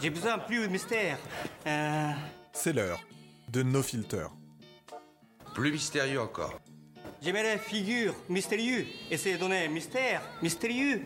[0.00, 1.18] J'ai besoin plus de mystère.
[1.66, 2.10] Euh,
[2.52, 3.00] C'est l'heure
[3.50, 4.26] de No Filter.
[5.54, 6.60] Plus mystérieux encore.
[7.20, 8.86] J'aimerais figure mystérieux.
[9.10, 11.02] Essayez de donner mystère mystérieux.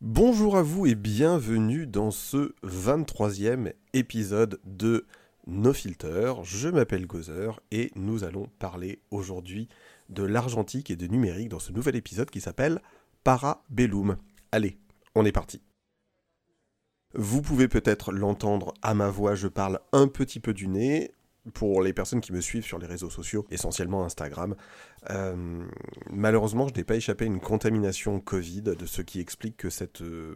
[0.00, 5.06] Bonjour à vous et bienvenue dans ce 23e épisode de
[5.46, 6.34] No Filter.
[6.42, 9.68] Je m'appelle Gozer et nous allons parler aujourd'hui
[10.08, 12.80] de l'argentique et de numérique dans ce nouvel épisode qui s'appelle
[13.22, 14.16] Parabellum.
[14.50, 14.78] Allez,
[15.14, 15.62] on est parti.
[17.14, 21.12] Vous pouvez peut-être l'entendre à ma voix, je parle un petit peu du nez.
[21.54, 24.56] Pour les personnes qui me suivent sur les réseaux sociaux, essentiellement Instagram,
[25.10, 25.64] euh,
[26.10, 30.02] malheureusement, je n'ai pas échappé à une contamination Covid, de ce qui explique que cette,
[30.02, 30.34] euh,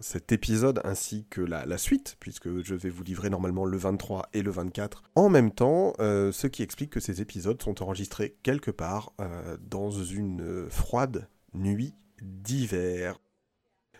[0.00, 4.42] cet épisode ainsi que la, suite, puisque je vais vous livrer normalement le 23 et
[4.42, 8.70] le 24 en même temps, euh, ce qui explique que ces épisodes sont enregistrés quelque
[8.70, 13.18] part euh, dans une froide nuit d'hiver.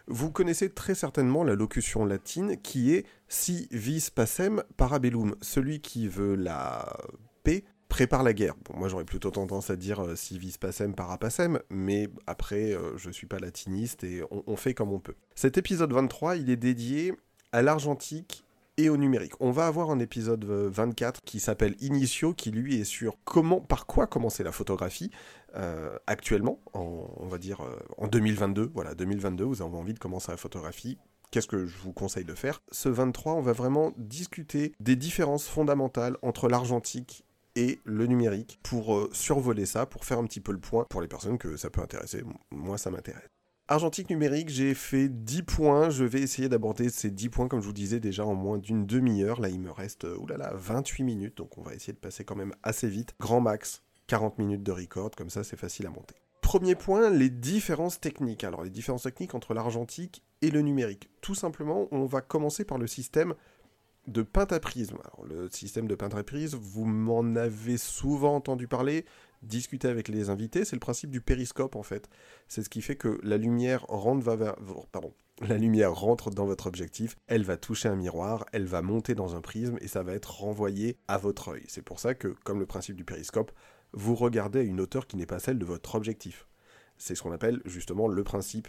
[0.08, 6.08] Vous connaissez très certainement la locution latine qui est si vis pacem parabellum, celui qui
[6.08, 6.96] veut la
[7.44, 8.54] paix prépare la guerre.
[8.72, 12.96] Moi j'aurais plutôt tendance à dire euh, si vis pacem para pacem, mais après euh,
[12.96, 15.14] je suis pas latiniste et on, fait comme on peut.
[15.34, 17.12] Cet épisode 23, il est dédié
[17.52, 18.44] à l'argentique
[18.78, 19.34] et au numérique.
[19.40, 23.84] On va avoir un épisode 24 qui s'appelle Initio, qui lui est sur comment, par
[23.84, 25.10] quoi commencer la photographie
[25.54, 28.70] euh, actuellement, en, on va dire euh, en 2022.
[28.72, 30.96] Voilà, 2022, vous avez envie de commencer la photographie.
[31.30, 32.62] Qu'est-ce que je vous conseille de faire?
[32.70, 37.24] Ce 23, on va vraiment discuter des différences fondamentales entre l'argentique
[37.56, 41.00] et le numérique pour euh, survoler ça, pour faire un petit peu le point pour
[41.00, 42.22] les personnes que ça peut intéresser.
[42.50, 43.28] Moi, ça m'intéresse.
[43.68, 45.90] Argentique numérique, j'ai fait 10 points.
[45.90, 48.86] Je vais essayer d'aborder ces 10 points, comme je vous disais, déjà en moins d'une
[48.86, 49.40] demi-heure.
[49.40, 52.54] Là, il me reste oulala, 28 minutes, donc on va essayer de passer quand même
[52.62, 53.14] assez vite.
[53.20, 56.16] Grand max, 40 minutes de record, comme ça c'est facile à monter.
[56.42, 58.44] Premier point, les différences techniques.
[58.44, 61.08] Alors les différences techniques entre l'argentique et le numérique.
[61.20, 63.34] Tout simplement, on va commencer par le système
[64.06, 64.98] de pentaprisme.
[65.04, 69.04] Alors le système de pentaprisme, vous m'en avez souvent entendu parler,
[69.42, 72.08] discuter avec les invités, c'est le principe du périscope en fait.
[72.48, 74.24] C'est ce qui fait que la lumière rentre
[76.30, 79.88] dans votre objectif, elle va toucher un miroir, elle va monter dans un prisme et
[79.88, 81.64] ça va être renvoyé à votre œil.
[81.68, 83.52] C'est pour ça que, comme le principe du périscope,
[83.92, 86.46] vous regardez à une hauteur qui n'est pas celle de votre objectif.
[86.96, 88.68] C'est ce qu'on appelle justement le principe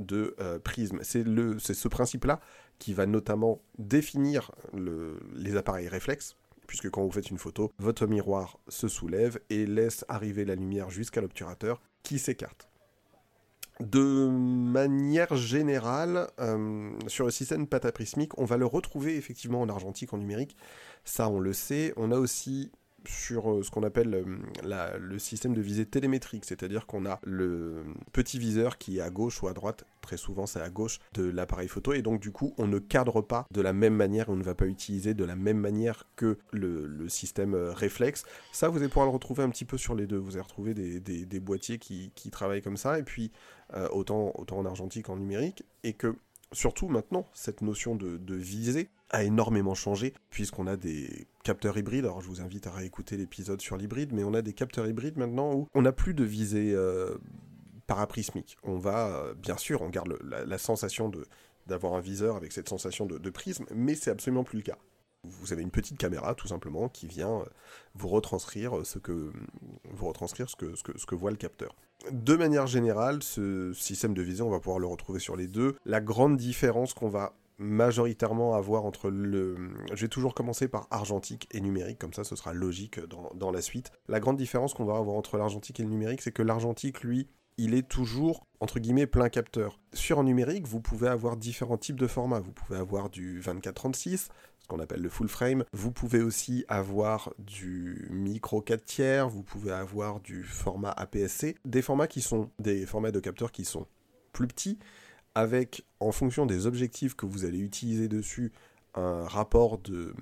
[0.00, 0.98] de euh, prisme.
[1.02, 2.40] C'est ce principe-là
[2.78, 8.06] qui va notamment définir le, les appareils réflexes, puisque quand vous faites une photo, votre
[8.06, 12.68] miroir se soulève et laisse arriver la lumière jusqu'à l'obturateur qui s'écarte.
[13.80, 20.12] De manière générale, euh, sur le système pataprismique, on va le retrouver effectivement en argentique,
[20.12, 20.54] en numérique.
[21.04, 21.94] Ça, on le sait.
[21.96, 22.70] On a aussi
[23.06, 27.84] sur euh, ce qu'on appelle euh, le système de visée télémétrique, c'est-à-dire qu'on a le
[28.12, 31.24] petit viseur qui est à gauche ou à droite, très souvent c'est à gauche de
[31.24, 34.36] l'appareil photo, et donc du coup on ne cadre pas de la même manière, on
[34.36, 38.24] ne va pas utiliser de la même manière que le, système euh, réflexe.
[38.52, 40.74] Ça vous allez pouvoir le retrouver un petit peu sur les deux, vous allez retrouver
[40.74, 43.32] des, boîtiers qui, travaillent comme ça, et puis
[43.90, 46.14] autant, en argentique qu'en numérique, et que
[46.52, 52.04] surtout maintenant, cette notion de visée a énormément changé, puisqu'on a des capteurs hybrides.
[52.04, 55.18] Alors je vous invite à réécouter l'épisode sur l'hybride, mais on a des capteurs hybrides
[55.18, 57.16] maintenant où on n'a plus de visée euh,
[57.86, 58.56] paraprismique.
[58.62, 61.26] On va, euh, bien sûr, on garde la, sensation de
[61.66, 64.78] d'avoir un viseur avec cette sensation de, prisme, mais c'est absolument plus le cas.
[65.22, 67.44] Vous avez une petite caméra, tout simplement, qui vient
[67.94, 69.30] vous retranscrire ce que,
[69.90, 71.76] vous retranscrire ce que, ce que, ce que voit le capteur.
[72.10, 75.76] De manière générale, ce système de visée, on va pouvoir le retrouver sur les deux.
[75.84, 79.56] La grande différence qu'on va majoritairement avoir entre le...
[79.92, 83.52] Je vais toujours commencer par argentique et numérique, comme ça ce sera logique dans, dans
[83.52, 83.92] la suite.
[84.08, 87.28] La grande différence qu'on va avoir entre l'argentique et le numérique, c'est que l'argentique, lui,
[87.58, 89.78] il est toujours, entre guillemets, plein capteur.
[89.92, 92.40] Sur un numérique, vous pouvez avoir différents types de formats.
[92.40, 94.28] Vous pouvez avoir du 24-36, ce
[94.66, 95.64] qu'on appelle le full frame.
[95.74, 101.56] Vous pouvez aussi avoir du micro 4 tiers, vous pouvez avoir du format APS-C.
[101.66, 103.86] Des formats qui sont des formats de capteurs qui sont
[104.32, 104.78] plus petits,
[105.40, 108.52] avec, en fonction des objectifs que vous allez utiliser dessus,
[108.94, 110.14] un rapport de,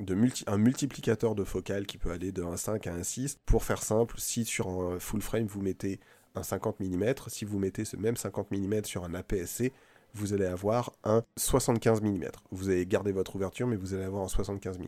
[0.00, 3.36] de multi, un multiplicateur de focale qui peut aller de 1.5 à 1.6.
[3.46, 6.00] Pour faire simple, si sur un full frame vous mettez
[6.34, 9.72] un 50 mm, si vous mettez ce même 50 mm sur un APS-C,
[10.14, 12.24] vous allez avoir un 75 mm.
[12.50, 14.84] Vous allez garder votre ouverture, mais vous allez avoir un 75 mm.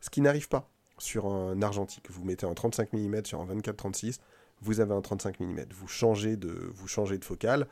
[0.00, 2.10] Ce qui n'arrive pas sur un argentique.
[2.10, 4.18] Vous mettez un 35 mm sur un 24-36,
[4.60, 5.64] vous avez un 35 mm.
[5.74, 7.66] Vous changez de, vous changez de focale,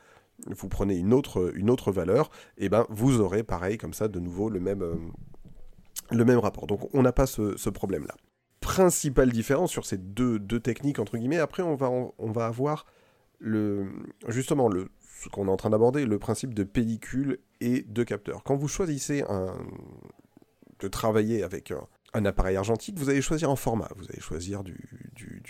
[0.47, 4.19] vous prenez une autre, une autre valeur, et ben vous aurez pareil comme ça de
[4.19, 4.95] nouveau le même, euh,
[6.11, 6.67] le même rapport.
[6.67, 8.15] Donc on n'a pas ce, problème-là.
[8.59, 11.89] Principale différence sur ces deux, deux, techniques, entre guillemets, après on va,
[12.19, 12.85] va avoir
[13.39, 13.87] le,
[14.27, 14.89] justement le,
[15.21, 18.43] ce qu'on est en train d'aborder, le principe de pellicule et de capteur.
[18.43, 19.23] Quand vous choisissez
[20.79, 23.89] de travailler avec un, appareil argentique, vous allez choisir un format.
[23.95, 24.75] Vous allez choisir du,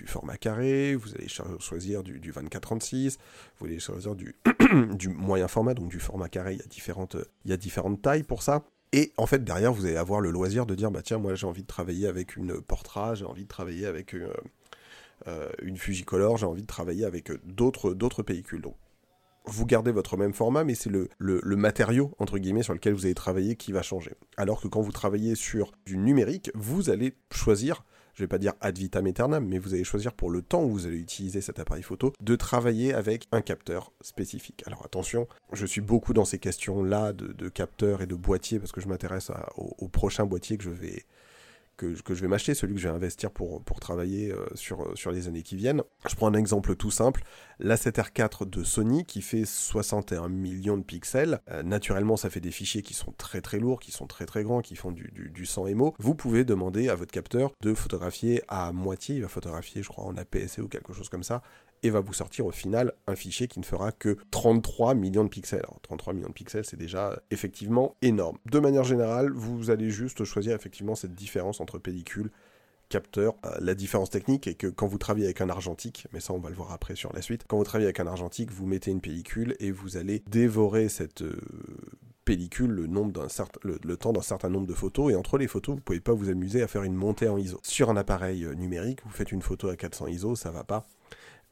[0.06, 1.28] format carré, vous allez
[1.60, 3.18] choisir du, du 24-36,
[3.60, 4.16] vous allez choisir
[4.96, 8.64] du, moyen format, donc du format carré, il y, a différentes, tailles pour ça.
[8.94, 11.48] Et en fait, derrière, vous allez avoir le loisir de dire, bah tiens, moi j'ai
[11.48, 14.30] envie de travailler avec une Portra, j'ai envie de travailler avec une,
[15.28, 18.24] euh, une Fujicolor, j'ai envie de travailler avec d'autres, d'autres.
[18.24, 18.76] Donc,
[19.46, 21.10] vous gardez votre même format, mais c'est le,
[21.56, 24.14] matériau, entre guillemets, sur lequel vous allez travailler qui va changer.
[24.38, 27.84] Alors que quand vous travaillez sur du numérique, vous allez choisir,
[28.14, 30.70] je vais pas dire ad vitam aeternam, mais vous allez choisir pour le temps où
[30.72, 34.64] vous allez utiliser cet appareil photo, de travailler avec un capteur spécifique.
[34.68, 38.72] Alors attention, je suis beaucoup dans ces questions-là de, de capteurs et de boîtiers, parce
[38.72, 41.06] que je m'intéresse au prochain boîtier que je vais
[42.04, 44.96] que, je vais m'acheter, celui que je vais investir pour, pour travailler euh, sur, euh,
[44.96, 45.84] sur les années qui viennent.
[46.08, 47.24] Je prends un exemple tout simple,
[47.60, 51.40] la 7R4 de Sony qui fait 61 millions de pixels.
[51.50, 54.44] Euh, naturellement, ça fait des fichiers qui sont très très lourds, qui sont très très
[54.44, 55.94] grands, qui font du, du, du 100 MO.
[56.00, 60.06] Vous pouvez demander à votre capteur de photographier à moitié, il va photographier je crois
[60.06, 61.42] en APS-C ou quelque chose comme ça,
[61.84, 65.30] et va vous sortir au final un fichier qui ne fera que 33 millions de
[65.30, 65.64] pixels.
[65.64, 68.38] Alors 33 millions de pixels, c'est déjà effectivement énorme.
[68.46, 72.32] De manière générale, vous allez juste choisir effectivement cette différence entre pellicule,
[72.90, 73.36] capteur.
[73.46, 76.40] Euh, la différence technique est que quand vous travaillez avec un argentique, mais ça on
[76.40, 78.92] va le voir après sur la suite, quand vous travaillez avec un argentique, vous mettez
[78.92, 81.40] une pellicule et vous allez dévorer cette euh,
[82.26, 83.28] pellicule le, nombre
[83.64, 86.30] le, temps d'un certain nombre de photos et entre les photos vous pouvez pas vous
[86.30, 87.60] amuser à faire une montée en ISO.
[87.64, 90.86] Sur un appareil euh, numérique, vous faites une photo à 400 ISO, ça va pas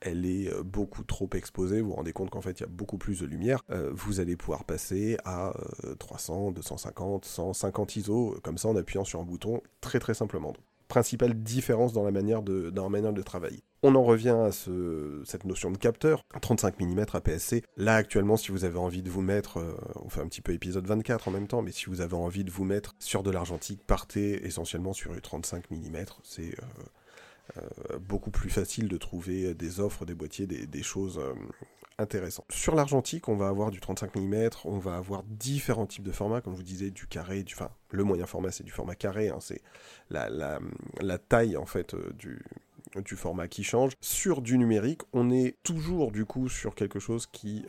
[0.01, 2.69] elle est euh, beaucoup trop exposée, vous vous rendez compte qu'en fait il y a
[2.69, 5.53] beaucoup plus de lumière, euh, vous allez pouvoir passer à
[5.99, 10.53] 300, 250, 150 ISO, comme ça en appuyant sur un bouton, très très simplement.
[10.87, 13.61] principale différence dans la manière de, dans de travailler.
[13.81, 17.63] On en revient à ce, cette notion de capteur, 35 mm APS-C.
[17.77, 20.51] Là actuellement, si vous avez envie de vous mettre, euh, on fait un petit peu
[20.51, 23.31] épisode 24 en même temps, mais si vous avez envie de vous mettre sur de
[23.31, 25.95] l'argentique, partez essentiellement sur une 35 mm.
[26.23, 26.65] C'est euh,
[28.07, 31.33] beaucoup plus facile de trouver des offres, des boîtiers, des, choses euh,
[31.97, 32.45] intéressantes.
[32.49, 36.41] Sur l'argentique, on va avoir du 35 mm, on va avoir différents types de formats,
[36.41, 39.29] comme je vous disais, du carré, du, enfin, le moyen format c'est du format carré,
[39.29, 39.61] hein, c'est
[40.09, 40.59] la,
[41.17, 43.93] taille en fait euh, du format qui change.
[44.01, 47.65] Sur du numérique, on est toujours du coup sur quelque chose qui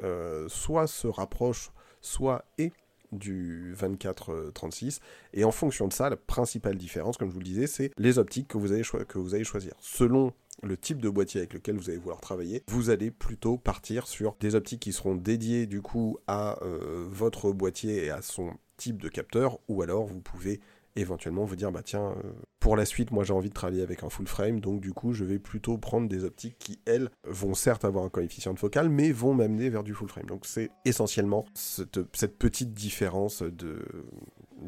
[0.48, 2.72] soit se rapproche, soit est
[3.12, 5.00] du 24-36.
[5.34, 8.18] Et en fonction de ça, la principale différence, comme je vous le disais, c'est les
[8.18, 9.74] optiques que vous allez, que vous allez choisir.
[9.80, 14.06] Selon le type de boîtier avec lequel vous allez vouloir travailler, vous allez plutôt partir
[14.06, 18.52] sur des optiques qui seront dédiées du coup à euh, votre boîtier et à son
[18.76, 20.60] type de capteur, ou alors vous pouvez
[20.96, 24.02] éventuellement vous dire bah tiens euh, pour la suite moi j'ai envie de travailler avec
[24.02, 27.54] un full frame donc du coup je vais plutôt prendre des optiques qui elles vont
[27.54, 30.70] certes avoir un coefficient de focal mais vont m'amener vers du full frame donc c'est
[30.84, 32.00] essentiellement cette,
[32.38, 33.84] petite différence de,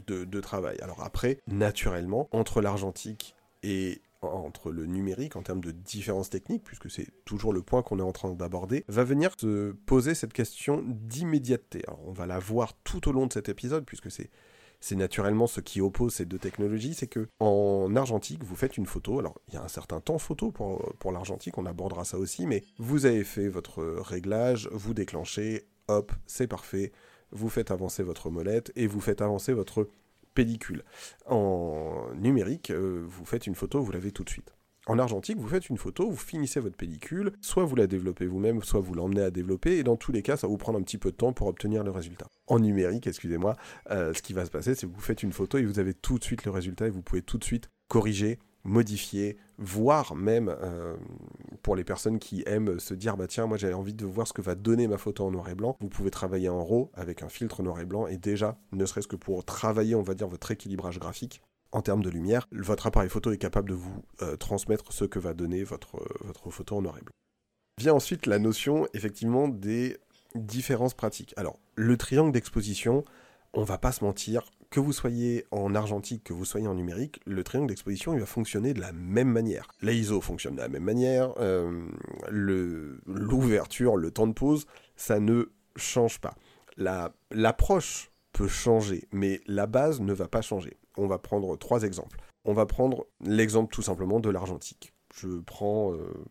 [0.07, 6.31] de, travail alors après naturellement entre l'argentique et entre le numérique en termes de différence
[6.31, 10.15] technique, puisque c'est toujours le point qu'on est en train d'aborder, va venir se poser
[10.15, 11.83] cette question d'immédiateté.
[11.87, 14.31] Alors on va la voir tout au long de cet épisode, puisque c'est
[14.83, 18.85] c'est naturellement ce qui oppose ces deux technologies, c'est que en argentique, vous faites une
[18.85, 19.21] photo.
[19.21, 22.47] Alors, il y a un certain temps photo pour, pour l'argentique, on abordera ça aussi,
[22.47, 26.93] mais vous avez fait votre réglage, vous déclenchez, hop, c'est parfait.
[27.31, 29.89] Vous faites avancer votre molette et vous faites avancer votre
[30.35, 30.85] pellicule.
[31.27, 34.53] En numérique, euh, vous faites une photo, vous l'avez tout de suite.
[34.89, 38.63] En argentique, vous faites une photo, vous finissez votre pellicule, soit vous la développez vous-même,
[38.65, 40.83] soit vous l'emmenez à développer, et dans tous les cas, ça va vous prendre un
[40.83, 42.27] petit peu de temps pour obtenir le résultat.
[42.49, 43.55] En numérique, excusez-moi,
[43.91, 45.95] euh, ce qui va se passer, c'est que vous faites une photo et vous avez
[45.95, 50.49] tout de suite le résultat, et vous pouvez tout de suite corriger, modifier, voire même
[50.49, 50.97] euh,
[51.63, 54.33] pour les personnes qui aiment se dire bah tiens moi j'ai envie de voir ce
[54.33, 57.23] que va donner ma photo en noir et blanc, vous pouvez travailler en RAW avec
[57.23, 60.29] un filtre noir et blanc et déjà ne serait-ce que pour travailler on va dire
[60.29, 61.43] votre équilibrage graphique,
[61.73, 65.19] en termes de lumière, votre appareil photo est capable de vous euh, transmettre ce que
[65.19, 66.99] va donner votre, euh, photo en noir.
[67.81, 69.97] Vient ensuite la notion effectivement des
[70.35, 71.33] différences pratiques.
[71.37, 73.05] Alors, le triangle d'exposition,
[73.55, 77.21] on va pas se mentir, que vous soyez en argentique, que vous soyez en numérique,
[77.27, 79.69] le triangle d'exposition il va fonctionner de la même manière.
[79.83, 81.87] L'ISO fonctionne de la même manière, euh,
[82.31, 86.35] l'ouverture, le, temps de pause, ça ne change pas.
[86.77, 90.79] L'approche peut changer, mais la base ne va pas changer.
[90.97, 92.21] On va prendre trois exemples.
[92.45, 94.95] On va prendre l'exemple tout simplement de l'argentique.
[95.15, 96.25] Je prends, euh,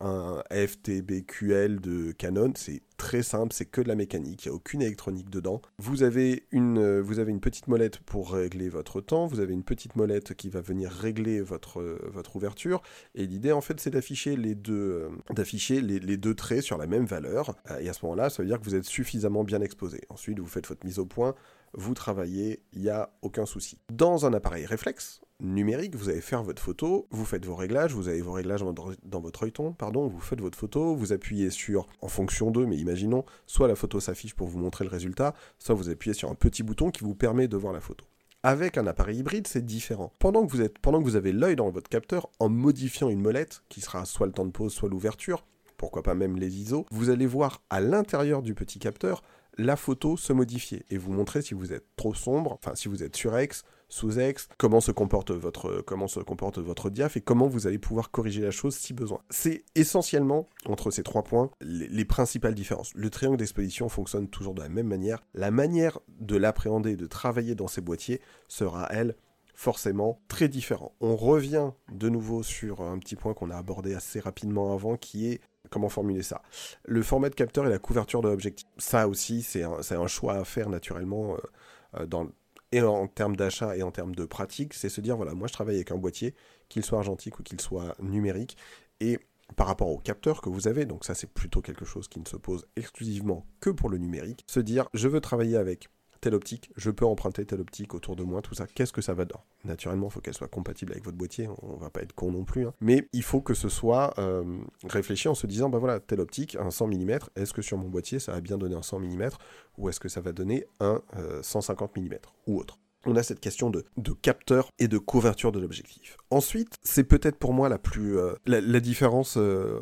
[0.00, 4.54] un FTBQL de Canon, c'est très simple, c'est que de la mécanique, il n'y a
[4.54, 5.60] aucune électronique dedans.
[5.78, 9.52] Vous avez, une, euh, vous avez une petite molette pour régler votre temps, vous avez
[9.52, 12.80] une petite molette qui va venir régler votre, euh, votre ouverture,
[13.16, 17.04] et l'idée en fait c'est d'afficher les deux, euh, les, deux traits sur la même
[17.04, 20.02] valeur, et à ce moment-là ça veut dire que vous êtes suffisamment bien exposé.
[20.08, 21.34] Ensuite vous faites votre mise au point,
[21.74, 23.80] vous travaillez, il n'y a aucun souci.
[23.90, 28.08] Dans un appareil réflexe, numérique, vous allez faire votre photo, vous faites vos réglages, vous
[28.08, 32.08] avez vos réglages dans votre œilleton, pardon, vous faites votre photo, vous appuyez sur, en
[32.08, 35.88] fonction d'eux, mais imaginons, soit la photo s'affiche pour vous montrer le résultat, soit vous
[35.88, 38.04] appuyez sur un petit bouton qui vous permet de voir la photo.
[38.42, 40.12] Avec un appareil hybride, c'est différent.
[40.18, 44.26] Pendant que vous, avez l'œil dans votre capteur, en modifiant une molette, qui sera soit
[44.26, 45.44] le temps de pause, soit l'ouverture,
[45.76, 49.22] pourquoi pas même les ISO, vous allez voir à l'intérieur du petit capteur
[49.58, 53.02] la photo se modifier et vous montrer si vous êtes trop sombre, enfin si vous
[53.02, 57.78] êtes surex, sous-ex, comment se comporte votre comment se comporte votre et comment vous allez
[57.78, 59.20] pouvoir corriger la chose si besoin.
[59.28, 62.94] C'est essentiellement entre ces trois points les, les principales différences.
[62.94, 65.22] Le triangle d'exposition fonctionne toujours de la même manière.
[65.34, 69.14] La manière de l'appréhender, de travailler dans ces boîtiers sera elle
[69.54, 70.94] forcément très différent.
[71.00, 75.28] On revient de nouveau sur un petit point qu'on a abordé assez rapidement avant qui
[75.28, 76.42] est comment formuler ça
[76.84, 78.66] Le format de capteur et la couverture de l'objectif.
[78.78, 82.26] Ça aussi, c'est un, choix à faire naturellement euh, euh, dans,
[82.72, 84.74] et en termes d'achat et en termes de pratique.
[84.74, 86.34] C'est se dire, voilà, moi je travaille avec un boîtier,
[86.68, 88.56] qu'il soit argentique ou qu'il soit numérique,
[89.00, 89.18] et
[89.56, 92.26] par rapport au capteur que vous avez, donc ça c'est plutôt quelque chose qui ne
[92.26, 95.88] se pose exclusivement que pour le numérique, se dire, je veux travailler avec
[96.22, 99.12] telle optique, je peux emprunter telle optique autour de moi, tout ça, qu'est-ce que ça
[99.12, 102.14] va donner Naturellement, il faut qu'elle soit compatible avec votre boîtier, on va pas être
[102.14, 102.74] con non plus, hein.
[102.80, 106.56] mais il faut que ce soit euh, réfléchi en se disant, ben voilà, telle optique,
[106.56, 109.30] un 100 mm, est-ce que sur mon boîtier ça va bien donner un 100 mm,
[109.78, 111.02] ou est-ce que ça va donner un
[111.42, 113.84] 150 euh, mm, ou autre on a cette question de,
[114.22, 116.16] capteur et de couverture de l'objectif.
[116.30, 119.80] Ensuite, c'est peut-être pour moi la plus euh, la, différence euh,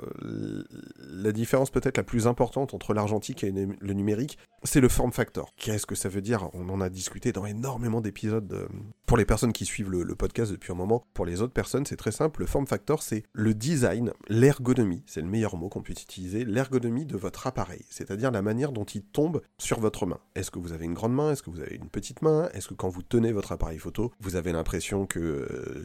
[0.98, 5.54] la différence peut-être la plus importante entre l'argentique et le numérique, c'est le form factor.
[5.56, 6.48] Qu'est-ce que ça veut dire?
[6.52, 8.68] On en a discuté dans énormément d'épisodes euh,
[9.06, 11.04] pour les personnes qui suivent le, podcast depuis un moment.
[11.14, 12.40] Pour les autres personnes, c'est très simple.
[12.40, 17.06] Le form factor, c'est le design, l'ergonomie, c'est le meilleur mot qu'on puisse utiliser, l'ergonomie
[17.06, 20.18] de votre appareil, c'est-à-dire la manière dont il tombe sur votre main.
[20.34, 21.32] Est-ce que vous avez une grande main?
[21.32, 22.48] Est-ce que vous avez une petite main?
[22.52, 25.84] Est-ce que quand vous tenez votre appareil photo, vous avez l'impression que euh,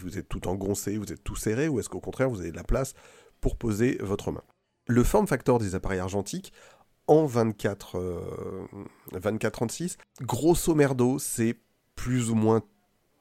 [0.00, 2.56] vous êtes tout engoncé, vous êtes tout serré, ou est-ce qu'au contraire vous avez de
[2.56, 2.94] la place
[3.40, 4.44] pour poser votre main?
[4.86, 6.52] Le form factor des appareils argentiques,
[7.08, 8.68] en 24,
[9.12, 11.56] 24-36, euh, grosso merdo, c'est
[11.96, 12.62] plus ou moins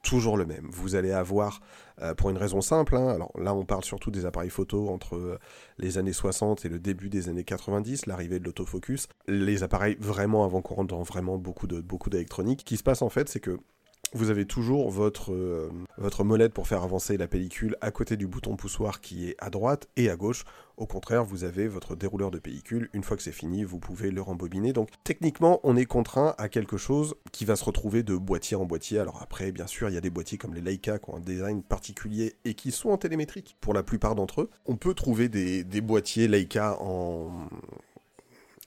[0.04, 0.68] toujours le même.
[0.70, 1.62] Vous allez avoir,
[2.01, 5.16] euh, pour une raison simple, hein, alors là on parle surtout des appareils photo entre
[5.16, 5.39] euh,
[5.80, 10.44] les années 60 et le début des années 90, l'arrivée de l'autofocus, les appareils vraiment
[10.44, 12.62] avant-courant dans vraiment beaucoup beaucoup d'électronique.
[12.62, 13.60] Ce qui se passe en fait, c'est que
[14.13, 18.27] vous avez toujours votre, euh, votre molette pour faire avancer la pellicule à côté du
[18.27, 20.43] bouton poussoir qui est à droite et à gauche.
[20.77, 22.89] Au contraire, vous avez votre dérouleur de pellicule.
[22.93, 24.73] Une fois que c'est fini, vous pouvez le rembobiner.
[24.73, 28.65] Donc techniquement, on est contraint à quelque chose qui va se retrouver de boîtier en
[28.65, 28.99] boîtier.
[28.99, 31.19] Alors après, bien sûr, il y a des boîtiers comme les Leica qui ont un
[31.19, 34.49] design particulier et qui sont en télémétrique pour la plupart d'entre eux.
[34.67, 37.47] On peut trouver des, des boîtiers Leica en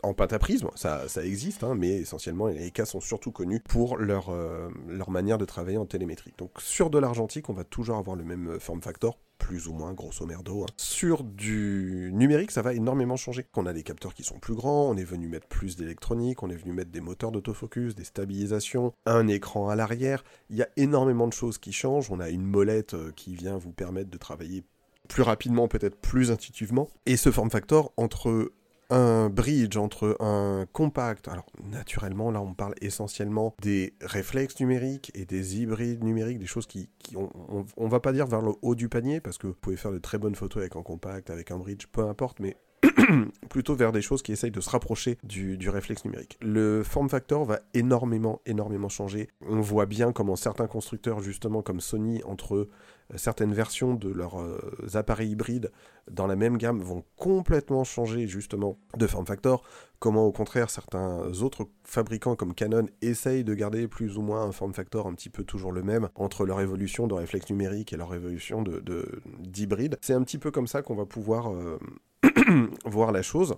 [0.02, 3.96] en pâte à prisme, ça, existe, hein, mais essentiellement les Leica sont surtout connus pour
[3.96, 6.32] leur, euh, leur manière de travailler en télémétrie.
[6.38, 9.72] Donc sur de l'argentique, on va toujours avoir le même euh, form factor, plus ou
[9.72, 10.62] moins grosso merdo.
[10.62, 10.72] Hein.
[10.76, 13.46] Sur du numérique, ça va énormément changer.
[13.56, 16.50] On a des capteurs qui sont plus grands, on est venu mettre plus d'électronique, on
[16.50, 20.22] est venu mettre des moteurs d'autofocus, des stabilisations, un écran à l'arrière.
[20.50, 22.10] Il y a énormément de choses qui changent.
[22.10, 24.64] On a une molette euh, qui vient vous permettre de travailler
[25.08, 26.88] plus rapidement, peut-être plus intuitivement.
[27.04, 28.52] Et ce form factor, entre
[28.90, 35.24] un bridge entre un compact, alors naturellement là on parle essentiellement des réflexes numériques et
[35.24, 37.28] des hybrides numériques, des choses qui, on,
[37.76, 39.98] on, va pas dire vers le haut du panier parce que vous pouvez faire de
[39.98, 42.56] très bonnes photos avec un compact, avec un bridge, peu importe, mais
[43.50, 46.38] plutôt vers des choses qui essayent de se rapprocher du, du, réflexe numérique.
[46.40, 49.28] Le form factor va énormément, énormément changer.
[49.46, 52.68] On voit bien comment certains constructeurs, justement comme Sony, entre
[53.16, 54.60] certaines versions de leurs euh,
[54.94, 55.70] appareils hybrides
[56.10, 59.62] dans la même gamme vont complètement changer justement de form factor,
[59.98, 64.52] comment au contraire certains autres fabricants comme Canon essayent de garder plus ou moins un
[64.52, 67.96] form factor un petit peu toujours le même entre leur évolution de réflexe numérique et
[67.96, 69.98] leur évolution de, d'hybride.
[70.00, 71.78] C'est un petit peu comme ça qu'on va pouvoir euh,
[72.84, 73.56] voir la chose.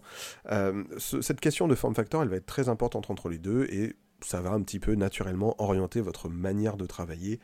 [0.51, 3.97] Euh, cette question de form factor, elle va être très importante entre les deux et
[4.25, 7.41] ça va un petit peu naturellement orienter votre manière de travailler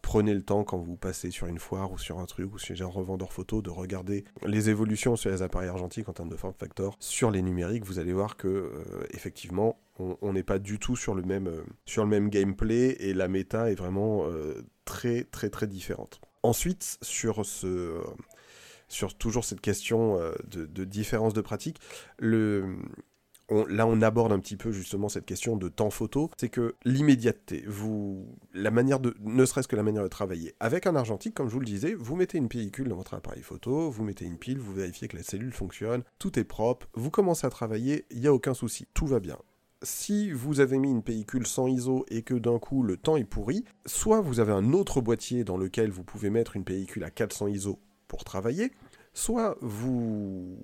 [0.00, 2.80] prenez le temps quand vous passez sur une foire ou sur un truc ou chez
[2.82, 6.54] un revendeur photo de regarder les évolutions sur les appareils argentiques en termes de form
[6.54, 10.96] factor sur les numériques, vous allez voir que euh, effectivement on n'est pas du tout
[10.96, 15.24] sur le même euh, sur le même gameplay et la méta est vraiment euh, très
[15.24, 16.20] très très différente.
[16.42, 18.00] Ensuite sur ce
[18.88, 20.18] sur toujours cette question
[20.50, 21.78] de, différence de pratique.
[22.18, 22.76] Le,
[23.50, 26.30] là, on aborde un petit peu justement cette question de temps photo.
[26.38, 30.54] C'est que l'immédiateté, vous, la manière de, ne serait-ce que la manière de travailler.
[30.60, 33.42] Avec un argentique, comme je vous le disais, vous mettez une pellicule dans votre appareil
[33.42, 37.10] photo, vous mettez une pile, vous vérifiez que la cellule fonctionne, tout est propre, vous
[37.10, 39.36] commencez à travailler, il n'y a aucun souci, tout va bien
[39.84, 43.24] si vous avez mis une pellicule sans ISO et que d'un coup le temps est
[43.24, 47.10] pourri, soit vous avez un autre boîtier dans lequel vous pouvez mettre une pellicule à
[47.10, 48.70] 400 ISO pour travailler,
[49.14, 50.58] soit vous,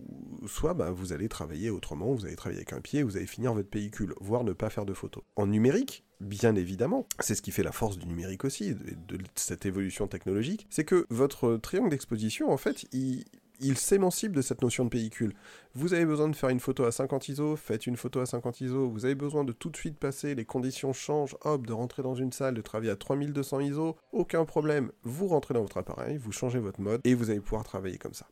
[0.46, 3.54] soit bah, vous allez travailler autrement, vous allez travailler avec un pied, vous allez finir
[3.54, 5.22] votre pellicule, voire ne pas faire de photos.
[5.36, 9.66] En numérique, bien évidemment, c'est ce qui fait la force du numérique aussi, de, cette
[9.66, 13.24] évolution technologique, c'est que votre triangle d'exposition, en fait, il,
[13.60, 15.34] il s'émancipe de cette notion de pellicule.
[15.74, 18.60] Vous avez besoin de faire une photo à 50 ISO, faites une photo à 50
[18.60, 18.88] ISO.
[18.88, 22.14] Vous avez besoin de tout de suite passer, les conditions changent, hop, de rentrer dans
[22.14, 24.92] une salle, de travailler à 3200 ISO, aucun problème.
[25.02, 28.14] Vous rentrez dans votre appareil, vous changez votre mode et vous allez pouvoir travailler comme
[28.14, 28.26] ça.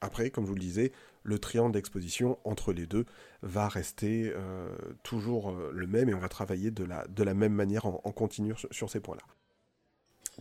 [0.00, 0.92] Après, comme je vous le disais,
[1.24, 3.04] le triangle d'exposition entre les deux
[3.42, 4.68] va rester euh,
[5.02, 8.12] toujours euh, le même et on va travailler de la, de la même manière en,
[8.12, 9.22] continu sur, ces points-là.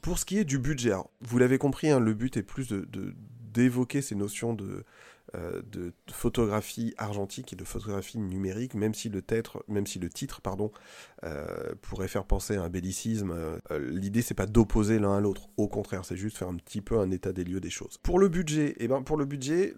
[0.02, 2.88] Pour ce qui est du budget, vous l'avez compris, hein, le but est plus de,
[3.52, 4.86] d'évoquer ces notions de,
[5.36, 10.08] euh, de photographie argentique et de photographie numérique, même si le, titre, même si le
[10.10, 10.72] titre pardon,
[11.26, 13.32] euh, pourrait faire penser à un bellicisme.
[13.32, 13.60] Euh,
[13.92, 15.50] l'idée, c'est pas d'opposer l'un à l'autre.
[15.58, 17.98] Au contraire, c'est juste faire un petit peu un état des lieux des choses.
[17.98, 19.74] Pour le budget, eh ben, pour le budget,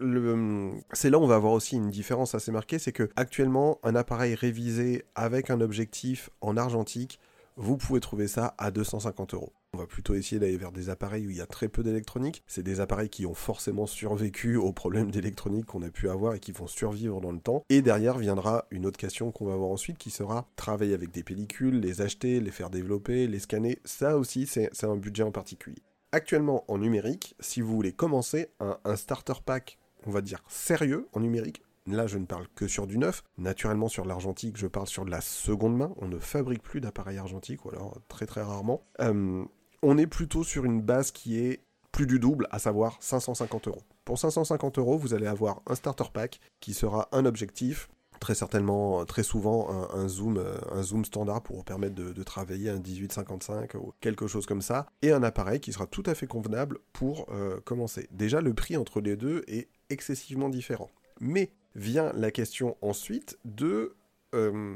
[0.94, 3.96] c'est là où on va avoir aussi une différence assez marquée, c'est que actuellement, un
[3.96, 7.20] appareil révisé avec un objectif en argentique,
[7.56, 9.54] vous pouvez trouver ça à 250 euros.
[9.76, 12.44] On va plutôt essayer d'aller vers des appareils où il y a très peu d'électronique.
[12.48, 16.40] C'est des appareils qui ont forcément survécu aux problèmes d'électronique qu'on a pu avoir et
[16.40, 17.64] qui vont survivre dans le temps.
[17.70, 21.24] Et derrière viendra une autre question qu'on va voir ensuite qui sera travailler avec des
[21.24, 23.80] pellicules, les acheter, les faire développer, les scanner.
[23.86, 25.84] Ça aussi, c'est un budget en particulier.
[26.12, 31.08] Actuellement, en numérique, si vous voulez commencer un, un starter pack, on va dire sérieux
[31.14, 33.24] en numérique, Là, je ne parle que sur du neuf.
[33.40, 35.92] Naturellement, sur l'argentique, je parle sur de la seconde main.
[35.98, 38.84] On ne fabrique plus d'appareils argentiques, ou alors très très rarement.
[39.02, 39.44] Euh,
[39.82, 43.82] on est plutôt sur une base qui est plus du double, à savoir 550 euros.
[44.06, 47.90] Pour 550 euros, vous allez avoir un starter pack qui sera un objectif,
[48.20, 52.80] très certainement, très souvent un, zoom, euh, un zoom standard pour permettre de, travailler un
[52.80, 56.80] 18-55 ou quelque chose comme ça, et un appareil qui sera tout à fait convenable
[56.94, 58.08] pour euh, commencer.
[58.12, 60.90] Déjà, le prix entre les deux est excessivement différent.
[61.22, 63.96] Mais vient la question ensuite de
[64.36, 64.76] euh,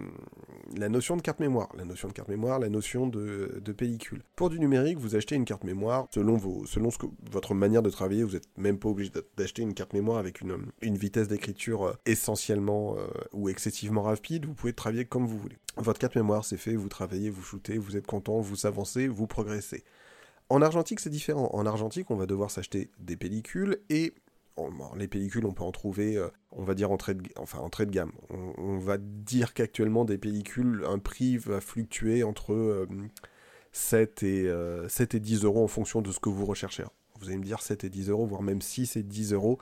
[0.76, 1.70] la notion de carte mémoire.
[1.78, 4.24] La notion de carte mémoire, la notion de, pellicule.
[4.36, 7.84] Pour du numérique, vous achetez une carte mémoire selon, vos, selon ce que, votre manière
[7.84, 8.24] de travailler.
[8.24, 12.96] Vous n'êtes même pas obligé d'acheter une carte mémoire avec une, vitesse d'écriture euh, essentiellement
[12.98, 14.46] euh, ou excessivement rapide.
[14.46, 15.58] Vous pouvez travailler comme vous voulez.
[15.78, 19.28] Votre carte mémoire, c'est fait, vous travaillez, vous shootez, vous êtes content, vous avancez, vous
[19.28, 19.84] progressez.
[20.50, 21.50] En argentique, c'est différent.
[21.54, 24.14] En argentique, on va devoir s'acheter des pellicules et
[24.96, 28.12] les pellicules, on peut en trouver, euh, on va dire, entrée de, enfin, de gamme.
[28.30, 32.88] On, va dire qu'actuellement, des pellicules, un prix va fluctuer entre
[33.72, 36.84] 7, euh, et, 7 euh, et 10 euros en fonction de ce que vous recherchez.
[37.20, 39.58] Vous allez me dire 7 et 10 euros, voire même 6 et 10 euros,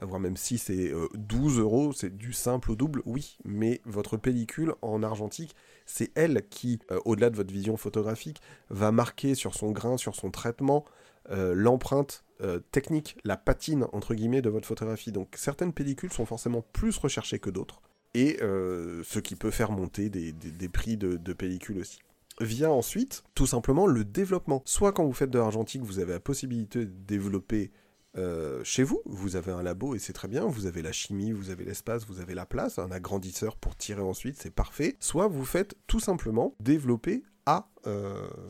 [0.00, 4.72] voire même 6 et 12 euros, c'est du simple au double, oui, mais votre pellicule
[4.80, 9.98] en argentique, c'est elle qui, au-delà de votre vision photographique, va marquer sur son grain,
[9.98, 10.86] sur son traitement,
[11.28, 15.12] l'empreinte euh, technique, la patine entre guillemets de votre photographie.
[15.12, 17.82] Donc certaines pellicules sont forcément plus recherchées que d'autres,
[18.14, 22.00] et euh, ce qui peut faire monter des, prix de, pellicules aussi.
[22.40, 24.62] Vient ensuite tout simplement le développement.
[24.64, 27.70] Soit quand vous faites de l'argentique, vous avez la possibilité de développer
[28.18, 31.30] euh, chez vous, vous avez un labo et c'est très bien, vous avez la chimie,
[31.30, 34.96] vous avez l'espace, vous avez la place, un agrandisseur pour tirer ensuite, c'est parfait.
[34.98, 37.68] Soit vous faites tout simplement développer à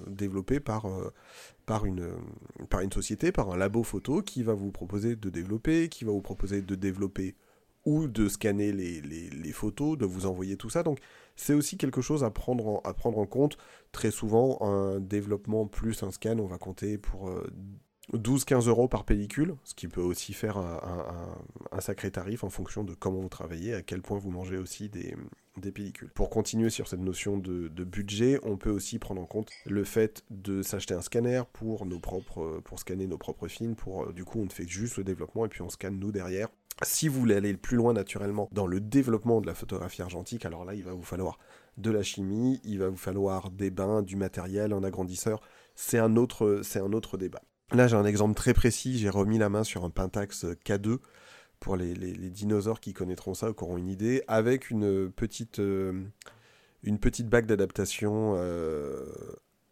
[0.06, 0.86] développer par,
[1.66, 2.08] par une,
[2.68, 6.12] par une société, par un labo photo qui va vous proposer de développer, qui va
[6.12, 7.34] vous proposer de développer
[7.84, 10.82] ou de scanner les, photos, de vous envoyer tout ça.
[10.82, 10.98] Donc
[11.36, 13.56] c'est aussi quelque chose à prendre, en, à prendre en compte.
[13.90, 17.28] Très souvent, un développement plus un scan, on va compter pour
[18.12, 22.84] 12-15 euh, euros par pellicule, ce qui peut aussi faire un, sacré tarif en fonction
[22.84, 25.16] de comment vous travaillez, à quel point vous mangez aussi des,
[25.72, 26.10] pellicules.
[26.14, 30.24] Pour continuer sur cette notion de, budget, on peut aussi prendre en compte le fait
[30.30, 33.74] de s'acheter un scanner pour nos propres, pour scanner nos propres films.
[33.74, 36.48] Pour euh, du coup, on fait juste le développement et puis on scanne nous derrière.
[36.82, 40.64] Si vous voulez aller plus loin naturellement dans le développement de la photographie argentique, alors
[40.64, 41.38] là, il va vous falloir
[41.76, 45.40] de la chimie, il va vous falloir des bains, du matériel, un agrandisseur.
[45.74, 46.12] C'est un
[46.62, 47.42] c'est un autre débat.
[47.74, 48.98] Là, j'ai un exemple très précis.
[48.98, 50.98] J'ai remis la main sur un Pentax K2
[51.58, 56.02] pour les, dinosaures qui connaîtront ça ou qui auront une idée, avec une petite, euh,
[57.24, 59.06] bague d'adaptation euh,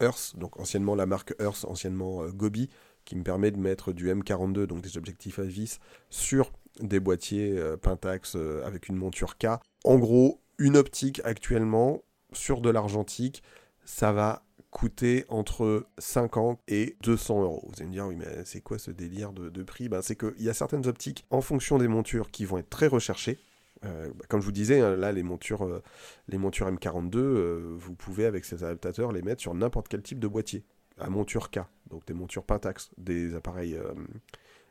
[0.01, 2.71] Earth, donc anciennement la marque Earth, anciennement euh, Gobi,
[3.05, 7.61] qui me permet de mettre du M42, donc des objectifs à vis, sur des boîtiers
[7.83, 9.47] Pentax avec une monture K.
[9.85, 13.43] En gros, une optique actuellement sur de l'argentique,
[13.85, 17.69] ça va coûter entre 50 et 200 euros.
[17.69, 19.89] Vous allez me dire, oui, mais c'est quoi ce délire de, prix?
[19.89, 22.87] Ben, C'est qu'il y a certaines optiques en fonction des montures qui vont être très
[22.87, 23.39] recherchées.
[23.85, 25.83] Euh, bah, comme je vous disais, hein, là, les montures,
[26.29, 30.29] les montures M42, vous pouvez, avec ces adaptateurs, les mettre sur n'importe quel type de
[30.29, 30.65] boîtier,
[30.99, 33.79] à monture K, donc des montures Pentax, des appareils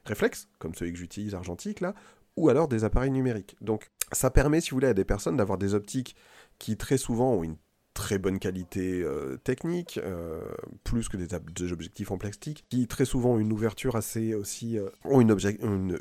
[0.06, 1.94] réflexes, comme celui que j'utilise argentique là,
[2.38, 3.58] ou alors des appareils numériques.
[3.62, 6.16] Donc ça permet, si vous voulez, à des personnes d'avoir des optiques
[6.58, 7.58] qui très souvent ont une
[8.00, 10.42] très bonne qualité euh, technique, euh,
[10.86, 14.88] plus que des, objectifs en plastique, qui très souvent ont une ouverture assez aussi euh,
[15.04, 15.36] ont une,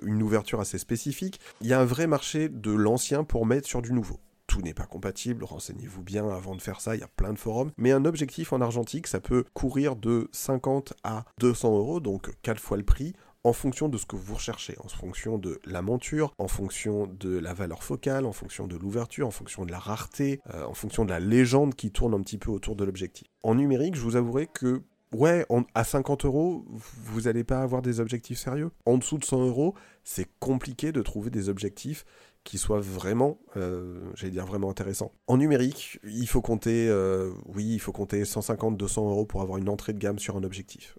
[0.06, 1.40] une, ouverture assez spécifique.
[1.60, 4.20] Il y a un vrai marché de l'ancien pour mettre sur du nouveau.
[4.46, 7.38] Tout n'est pas compatible, renseignez-vous bien avant de faire ça, il y a plein de
[7.38, 7.72] forums.
[7.76, 12.60] Mais un objectif en argentique, ça peut courir de 50 à 200 euros, donc 4
[12.60, 13.12] fois le prix
[13.48, 17.38] en fonction de ce que vous recherchez, en fonction de la monture, en fonction de
[17.38, 21.06] la valeur focale, en fonction de l'ouverture, en fonction de la rareté, euh, en fonction
[21.06, 23.26] de la légende qui tourne un petit peu autour de l'objectif.
[23.42, 24.82] En numérique, je vous avouerai que
[25.12, 26.66] ouais, à 50 euros,
[27.04, 28.70] vous n'allez pas avoir des objectifs sérieux.
[28.84, 32.04] En dessous de 100 euros, c'est compliqué de trouver des objectifs
[32.44, 35.12] qui soient vraiment, euh, j'allais dire vraiment intéressants.
[35.26, 39.70] En numérique, il faut compter, euh, oui, il faut compter 150-200 euros pour avoir une
[39.70, 40.98] entrée de gamme sur un objectif.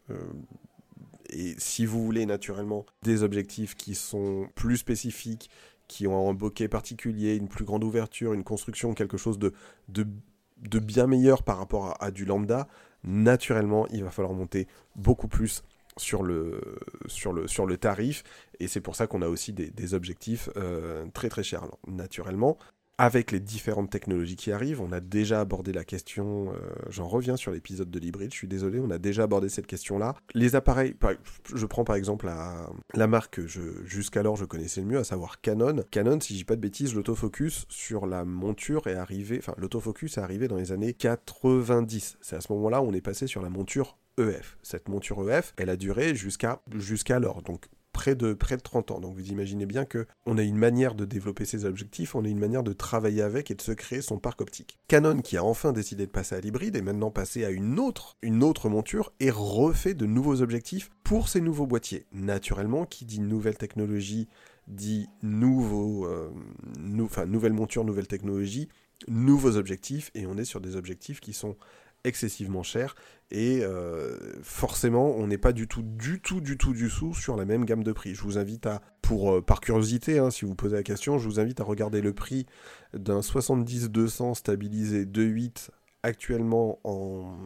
[1.31, 5.49] Et si vous voulez naturellement des objectifs qui sont plus spécifiques,
[5.87, 9.53] qui ont un bokeh particulier, une plus grande ouverture, une construction, quelque chose de,
[10.79, 12.67] bien meilleur par rapport à, du lambda,
[13.03, 15.63] naturellement, il va falloir monter beaucoup plus
[15.97, 16.61] sur le
[17.79, 18.23] tarif.
[18.59, 21.67] Et c'est pour ça qu'on a aussi des, objectifs euh, très très chers.
[21.87, 22.57] naturellement,
[22.99, 24.81] avec les différentes technologies qui arrivent.
[24.81, 26.57] On a déjà abordé la question, euh,
[26.89, 30.15] j'en reviens sur l'épisode de l'hybride, je suis désolé, on a déjà abordé cette question-là.
[30.33, 30.93] Les appareils,
[31.55, 32.29] je prends par exemple
[32.93, 35.77] la, marque que jusqu'alors je connaissais le mieux, à savoir Canon.
[35.89, 40.17] Canon, si je dis pas de bêtises, l'autofocus sur la monture est arrivé, enfin l'autofocus
[40.17, 42.17] est arrivé dans les années 90.
[42.19, 44.57] C'est à ce moment-là où on est passé sur la monture EF.
[44.61, 47.43] Cette monture EF, elle a duré jusqu'à jusqu'alors.
[47.43, 48.99] Donc près de, près de 30 ans.
[49.01, 52.29] Donc vous imaginez bien que on a une manière de développer ses objectifs, on a
[52.29, 54.79] une manière de travailler avec et de se créer son parc optique.
[54.87, 58.15] Canon qui a enfin décidé de passer à l'hybride et maintenant passé à une autre,
[58.69, 62.05] monture et refait de nouveaux objectifs pour ces nouveaux boîtiers.
[62.13, 64.29] Naturellement, qui dit nouvelle technologie
[64.69, 66.29] dit nouveau, euh,
[66.77, 68.69] nouvelle monture, nouvelle technologie,
[69.09, 71.57] nouveaux objectifs et on est sur des objectifs qui sont
[72.03, 72.95] excessivement cher
[73.31, 77.35] et euh, forcément on n'est pas du tout du tout du tout du tout sur
[77.35, 78.15] la même gamme de prix.
[78.15, 81.27] Je vous invite à, pour euh, par curiosité, hein, si vous posez la question, je
[81.27, 82.45] vous invite à regarder le prix
[82.93, 85.69] d'un 70-200 stabilisé 2.8
[86.01, 87.37] actuellement en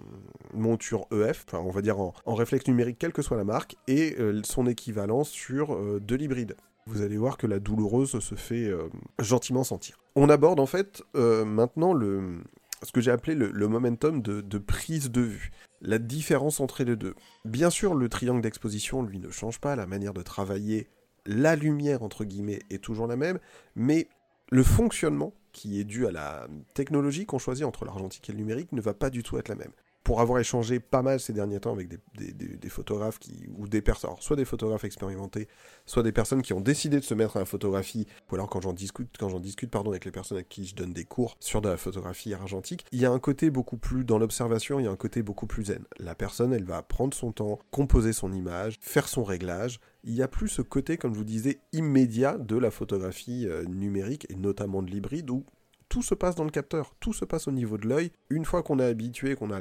[0.54, 4.16] monture EF, enfin on va dire en, réflexe numérique quelle que soit la marque, et
[4.20, 6.56] euh, son équivalent sur de l'hybride.
[6.86, 8.70] Vous allez voir que la douloureuse se fait
[9.18, 10.00] gentiment sentir.
[10.16, 12.42] On aborde en fait maintenant le,
[12.84, 15.52] ce que j'ai appelé le, momentum de, prise de vue.
[15.82, 17.16] La différence entre les deux.
[17.46, 20.88] Bien sûr, le triangle d'exposition, lui, ne change pas, la manière de travailler
[21.26, 23.40] la lumière, entre guillemets, est toujours la même,
[23.76, 24.08] mais
[24.52, 28.72] le fonctionnement, qui est dû à la technologie qu'on choisit entre l'argentique et le numérique,
[28.72, 29.72] ne va pas du tout être la même
[30.04, 34.12] pour avoir échangé pas mal ces derniers temps avec des, photographes qui, ou des personnes,
[34.20, 35.48] soit des photographes expérimentés,
[35.86, 38.62] soit des personnes qui ont décidé de se mettre à la photographie, ou alors quand
[38.62, 41.38] j'en discute, quand j'en discute pardon, avec les personnes à qui je donne des cours
[41.40, 44.84] sur de la photographie argentique, il y a un côté beaucoup plus dans l'observation, il
[44.84, 45.84] y a un côté beaucoup plus zen.
[46.00, 49.80] La personne, elle va prendre son temps, composer son image, faire son réglage.
[50.04, 53.64] Il n'y a plus ce côté, comme je vous disais, immédiat de la photographie euh,
[53.64, 55.46] numérique et notamment de l'hybride où
[55.94, 58.12] tout se passe dans le capteur, tout se passe au niveau de l'œil.
[58.32, 59.60] Une fois qu'on est habitué, qu'on a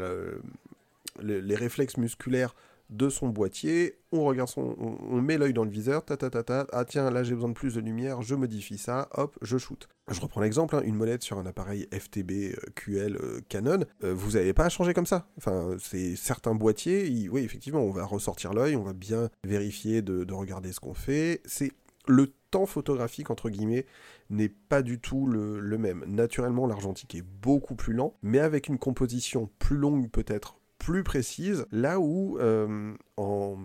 [1.20, 2.54] les réflexes musculaires
[2.88, 6.42] de son boîtier, on regarde son, on, met l'œil dans le viseur, ta ta ta
[6.42, 9.58] ta, ah tiens là j'ai besoin de plus de lumière, je modifie ça, hop, je
[9.58, 9.88] shoot.
[10.10, 14.14] Je reprends l'exemple, hein, une molette sur un appareil FTB euh, QL euh, Canon, euh,
[14.14, 15.26] vous n'avez pas à changer comme ça.
[15.36, 20.24] Enfin, c'est certains boîtiers, oui effectivement, on va ressortir l'œil, on va bien vérifier de,
[20.24, 21.42] de regarder ce qu'on fait.
[21.44, 21.72] C'est
[22.06, 23.86] le temps photographique, entre guillemets,
[24.30, 26.04] n'est pas du tout le, même.
[26.06, 31.64] Naturellement, l'argentique est beaucoup plus lent, mais avec une composition plus longue peut-être plus précise,
[31.70, 33.56] là où, euh, en...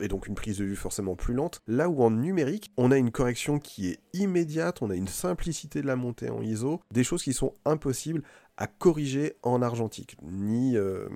[0.00, 2.98] et donc une prise de vue forcément plus lente, là où en numérique, on a
[2.98, 7.04] une correction qui est immédiate, on a une simplicité de la montée en ISO, des
[7.04, 8.24] choses qui sont impossibles
[8.56, 10.16] à corriger en argentique.
[10.22, 11.08] Ni euh,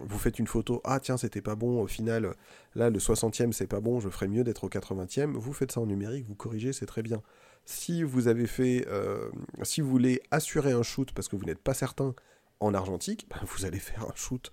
[0.00, 2.34] vous faites une photo, ah tiens c'était pas bon, au final
[2.74, 5.80] là le 60e c'est pas bon, je ferais mieux d'être au 80e, vous faites ça
[5.80, 7.22] en numérique, vous corrigez, c'est très bien.
[7.64, 9.28] Si vous avez fait, euh,
[9.62, 12.14] si vous voulez assurer un shoot parce que vous n'êtes pas certain
[12.60, 14.52] en argentique, ben, vous allez faire un shoot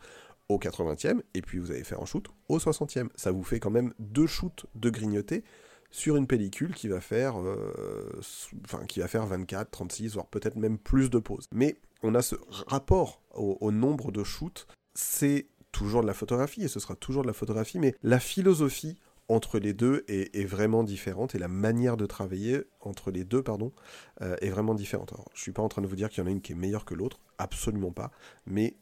[0.50, 3.10] au 80e, et puis vous allez faire un shoot au 60e.
[3.16, 5.44] Ça vous fait quand même deux shoots de grignoter
[5.92, 8.20] sur une pellicule qui va faire, euh,
[8.66, 11.48] enfin, qui va faire 24, 36, voire peut-être même plus de pauses.
[11.52, 12.36] Mais on a ce
[12.68, 17.28] rapport au, nombre de shoots, c'est toujours de la photographie, et ce sera toujours de
[17.28, 22.06] la photographie, mais la philosophie entre les deux est, vraiment différente et la manière de
[22.06, 23.72] travailler entre les deux pardon
[24.22, 25.14] euh, est vraiment différente.
[25.14, 26.52] Alors, je suis pas en train de vous dire qu'il y en a une qui
[26.52, 28.12] est meilleure que l'autre, absolument pas,
[28.46, 28.76] mais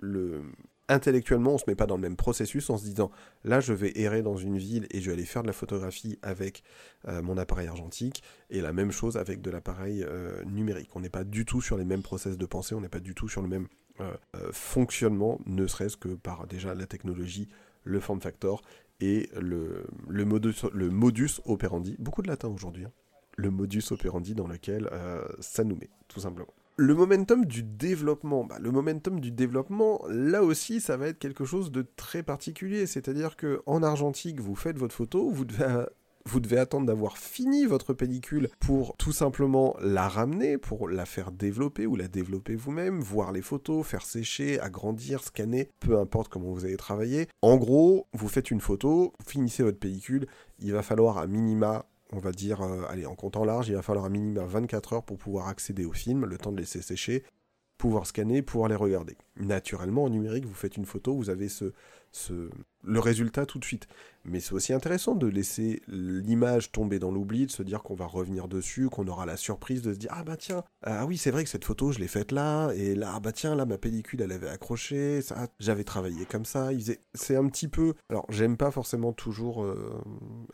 [0.00, 0.42] le,
[0.88, 3.10] intellectuellement, on se met pas dans le même processus en se disant
[3.44, 6.18] là, je vais errer dans une ville et je vais aller faire de la photographie
[6.22, 6.62] avec
[7.08, 10.90] euh, mon appareil argentique et la même chose avec de l'appareil euh, numérique.
[10.94, 13.14] On n'est pas du tout sur les mêmes process de pensée, on n'est pas du
[13.14, 13.68] tout sur le même
[14.00, 14.14] euh,
[14.52, 17.48] fonctionnement, ne serait-ce que par déjà la technologie,
[17.84, 18.62] le form factor
[19.00, 21.96] et le, modus operandi.
[21.98, 22.84] Beaucoup de latin aujourd'hui.
[22.84, 22.92] Hein.
[23.36, 24.88] le modus operandi dans lequel
[25.40, 26.52] ça nous met, tout simplement.
[26.76, 31.44] Le momentum du développement, bah, le momentum du développement, là aussi, ça va être quelque
[31.44, 32.86] chose de très particulier.
[32.86, 35.84] C'est-à-dire que en argentique, vous faites votre photo, vous devez
[36.24, 41.32] vous devez attendre d'avoir fini votre pellicule pour tout simplement la ramener, pour la faire
[41.32, 46.52] développer ou la développer vous-même, voir les photos, faire sécher, agrandir, scanner, peu importe comment
[46.52, 47.28] vous allez travailler.
[47.42, 50.26] En gros, vous faites une photo, finissez votre pellicule,
[50.60, 53.82] il va falloir à minima on va dire, euh, allez, en comptant large, il va
[53.82, 57.24] falloir un minimum 24 heures pour pouvoir accéder au film, le temps de laisser sécher,
[57.78, 59.16] pouvoir scanner, pouvoir les regarder.
[59.36, 61.72] Naturellement, en numérique, vous faites une photo, vous avez ce,
[62.84, 63.86] le résultat tout de suite.
[64.24, 68.06] Mais c'est aussi intéressant de laisser l'image tomber dans l'oubli, de se dire qu'on va
[68.06, 71.30] revenir dessus, qu'on aura la surprise de se dire ah bah tiens, ah oui c'est
[71.30, 73.78] vrai que cette photo je l'ai faite là, et là ah bah tiens là ma
[73.78, 76.70] pellicule elle avait accroché, ça j'avais travaillé comme ça.
[77.14, 79.64] C'est un petit peu, alors j'aime pas forcément toujours.
[79.64, 80.00] Euh,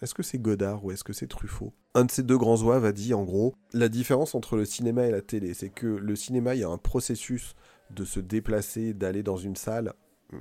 [0.00, 1.72] est-ce que c'est Godard ou est-ce que c'est Truffaut?
[1.94, 5.06] Un de ces deux grands oies a dit en gros la différence entre le cinéma
[5.06, 7.54] et la télé, c'est que le cinéma il y a un processus
[7.90, 9.92] de se déplacer, d'aller dans une salle
[10.32, 10.38] hmm,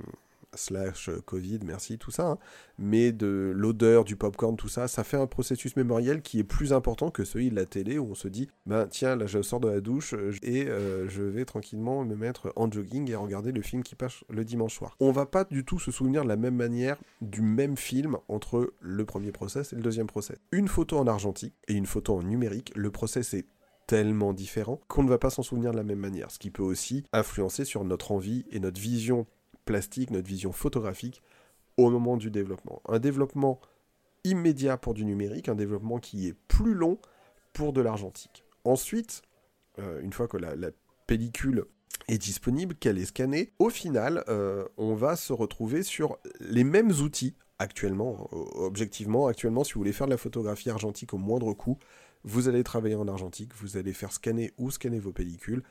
[0.54, 2.38] slash euh, Covid, merci, tout ça, hein.
[2.78, 6.72] mais de l'odeur, du popcorn, tout ça, ça fait un processus mémoriel qui est plus
[6.72, 9.60] important que celui de la télé où on se dit, ben tiens, là je sors
[9.60, 13.52] de la douche euh, et euh, je vais tranquillement me mettre en jogging et regarder
[13.52, 14.96] le film qui passe le dimanche soir.
[15.00, 18.72] On va pas du tout se souvenir de la même manière du même film entre
[18.80, 20.38] le premier process et le deuxième process.
[20.52, 23.46] Une photo en argentique et une photo en numérique, le process est
[23.88, 26.62] tellement différent qu'on ne va pas s'en souvenir de la même manière, ce qui peut
[26.62, 29.26] aussi influencer sur notre envie et notre vision
[29.68, 31.22] plastique, notre vision photographique
[31.76, 32.80] au moment du développement.
[32.88, 33.60] Un développement
[34.24, 36.98] immédiat pour du numérique, un développement qui est plus long
[37.52, 38.44] pour de l'argentique.
[38.64, 39.20] Ensuite,
[39.78, 40.70] euh, une fois que la,
[41.06, 41.64] pellicule
[42.08, 46.90] est disponible, qu'elle est scannée, au final, euh, on va se retrouver sur les mêmes
[46.90, 51.78] outils actuellement, objectivement, actuellement, si vous voulez faire de la photographie argentique au moindre coût,
[52.24, 55.62] vous allez travailler en argentique, vous allez faire scanner ou scanner vos pellicules,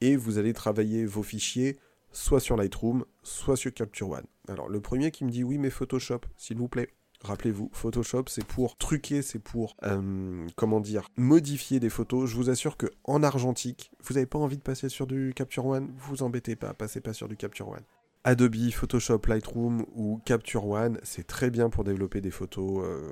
[0.00, 1.78] et vous allez travailler vos fichiers
[2.12, 4.26] soit sur Lightroom, soit sur Capture One.
[4.48, 6.88] Alors le premier qui me dit oui mais Photoshop, s'il vous plaît.
[7.22, 12.30] Rappelez-vous, Photoshop, c'est pour truquer, c'est pour, euh, comment dire, modifier des photos.
[12.30, 15.66] Je vous assure que en argentique, vous n'avez pas envie de passer sur du Capture
[15.66, 17.82] One, vous embêtez pas, passez pas sur du Capture One.
[18.24, 23.10] Adobe, Photoshop, Lightroom ou Capture One, c'est très bien pour développer des photos, euh,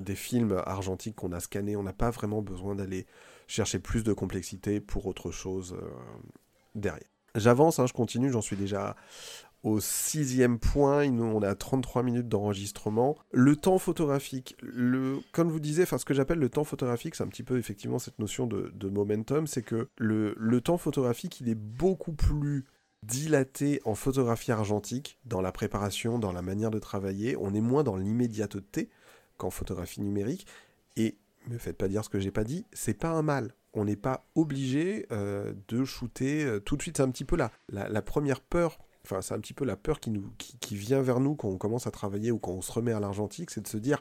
[0.00, 1.76] des films argentiques qu'on a scannés.
[1.76, 3.06] On n'a pas vraiment besoin d'aller
[3.46, 5.88] chercher plus de complexité pour autre chose euh,
[6.74, 7.13] derrière.
[7.34, 8.96] J'avance, hein, je continue, j'en suis déjà
[9.64, 13.16] au sixième point, on a 33 minutes d'enregistrement.
[13.32, 17.24] Le temps photographique, le, comme vous disiez, enfin ce que j'appelle le temps photographique, c'est
[17.24, 21.48] un petit peu effectivement cette notion de, momentum, c'est que le, le, temps photographique, il
[21.48, 22.66] est beaucoup plus
[23.02, 27.34] dilaté en photographie argentique, dans la préparation, dans la manière de travailler.
[27.36, 28.90] On est moins dans l'immédiateté
[29.38, 30.46] qu'en photographie numérique.
[30.96, 31.16] Et
[31.48, 33.96] me faites pas dire ce que j'ai pas dit, c'est pas un mal on n'est
[33.96, 36.96] pas obligé euh, de shooter euh, tout de suite.
[36.96, 40.00] C'est un petit peu la, la, première peur, enfin c'est un petit peu la peur
[40.00, 42.72] qui, nous, qui, vient vers nous quand on commence à travailler ou quand on se
[42.72, 44.00] remet à l'argentique, c'est de se dire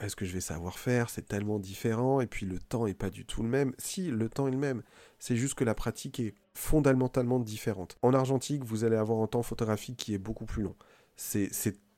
[0.00, 1.10] est-ce que je vais savoir faire?
[1.10, 3.72] C'est tellement différent et puis le temps est pas du tout le même.
[3.78, 4.82] Si, le temps est le même,
[5.18, 7.96] c'est juste que la pratique est fondamentalement différente.
[8.02, 10.76] En argentique, vous allez avoir un temps photographique qui est beaucoup plus long.
[11.16, 11.50] C'est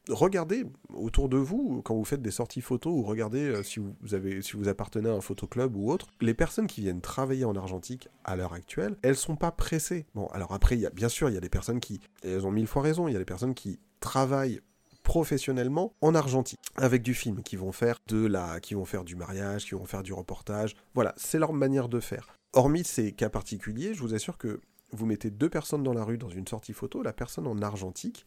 [0.09, 0.65] regardez
[0.95, 4.43] autour de vous quand vous faites des sorties photos ou regardez euh, si vous avez
[4.43, 8.09] si vous appartenez à un photoclub ou autre les personnes qui viennent travailler en argentique
[8.25, 10.07] à l'heure actuelle elles sont pas pressées.
[10.15, 12.47] Bon alors après il y a bien sûr il y a des personnes qui elles
[12.47, 14.61] ont mille fois raison il y a des personnes qui travaillent
[15.03, 19.17] professionnellement en argentique avec du film qui vont faire de la qui vont faire du
[19.17, 20.77] mariage qui vont faire du reportage.
[20.95, 22.29] Voilà c'est leur manière de faire.
[22.53, 24.61] Hormis ces cas particuliers je vous assure que
[24.93, 28.25] vous mettez deux personnes dans la rue dans une sortie photo la personne en argentique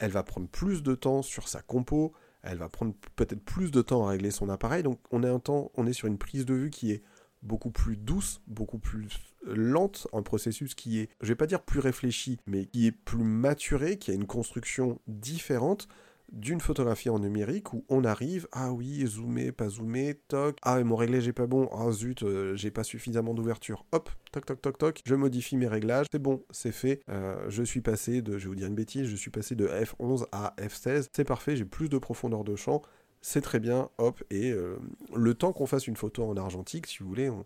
[0.00, 3.82] elle va prendre plus de temps sur sa compo, elle va prendre peut-être plus de
[3.82, 6.46] temps à régler son appareil, donc on est, un temps, on est sur une prise
[6.46, 7.02] de vue qui est
[7.42, 9.08] beaucoup plus douce, beaucoup plus
[9.44, 13.22] lente, un processus qui est, je vais pas dire plus réfléchi, mais qui est plus
[13.22, 15.86] maturé, qui a une construction différente
[16.32, 20.96] d'une photographie en numérique où on arrive, ah oui, zoomer, pas zoomer, toc, ah mon
[20.96, 24.78] réglage est pas bon, ah zut, euh, j'ai pas suffisamment d'ouverture, hop, toc toc toc
[24.78, 28.44] toc, je modifie mes réglages, c'est bon, c'est fait, euh, je suis passé de, je
[28.44, 31.64] vais vous dire une bêtise, je suis passé de F11 à F16, c'est parfait, j'ai
[31.64, 32.82] plus de profondeur de champ,
[33.22, 34.78] c'est très bien, hop, et euh,
[35.14, 37.44] le temps qu'on fasse une photo en argentique, si vous voulez, on,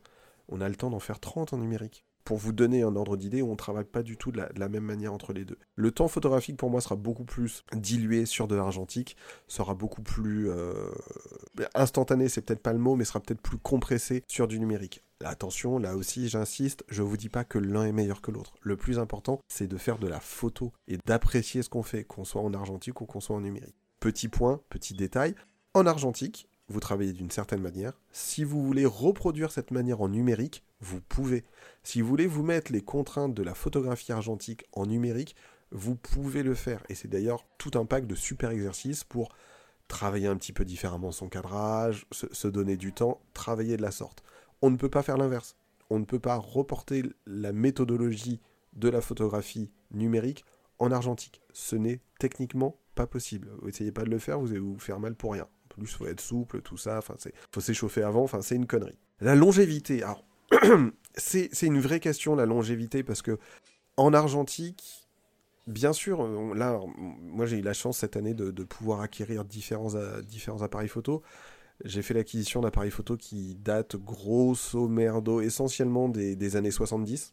[0.48, 3.42] on a le temps d'en faire 30 en numérique pour vous donner un ordre d'idée,
[3.42, 5.58] on ne travaille pas du tout de la, même manière entre les deux.
[5.76, 10.50] Le temps photographique pour moi sera beaucoup plus dilué sur de l'argentique, sera beaucoup plus
[10.50, 10.90] euh,
[11.74, 15.04] instantané, c'est peut-être pas le mot, mais sera peut-être plus compressé sur du numérique.
[15.24, 18.54] Attention, là aussi j'insiste, je vous dis pas que l'un est meilleur que l'autre.
[18.62, 22.24] Le plus important, c'est de faire de la photo et d'apprécier ce qu'on fait, qu'on
[22.24, 23.76] soit en argentique ou qu'on soit en numérique.
[24.00, 25.34] Petit point, petit détail,
[25.72, 27.92] en argentique, vous travaillez d'une certaine manière.
[28.10, 31.44] Si vous voulez reproduire cette manière en numérique, vous pouvez.
[31.82, 35.36] Si vous voulez vous mettre les contraintes de la photographie argentique en numérique,
[35.70, 36.82] vous pouvez le faire.
[36.88, 39.34] Et c'est d'ailleurs tout un pack de super exercices pour
[39.88, 44.22] travailler un petit peu différemment son cadrage, se, donner du temps, travailler de la sorte.
[44.62, 45.56] On ne peut pas faire l'inverse.
[45.90, 48.40] On ne peut pas reporter la méthodologie
[48.72, 50.44] de la photographie numérique
[50.78, 51.42] en argentique.
[51.52, 53.50] Ce n'est techniquement pas possible.
[53.68, 56.20] Essayez pas de le faire, vous allez vous faire mal pour rien plus, faut être
[56.20, 56.98] souple, tout ça.
[56.98, 57.14] Enfin,
[57.52, 58.22] faut s'échauffer avant.
[58.22, 58.98] Enfin, c'est une connerie.
[59.20, 60.02] La longévité.
[60.02, 60.24] Alors,
[61.16, 63.38] c'est une vraie question la longévité parce que
[63.96, 65.08] en argentique,
[65.66, 70.20] bien sûr, là, moi j'ai eu la chance cette année de, pouvoir acquérir différents, euh,
[70.22, 71.22] différents appareils photo.
[71.84, 77.32] J'ai fait l'acquisition d'appareils photo qui datent grosso merdo essentiellement des, des années 70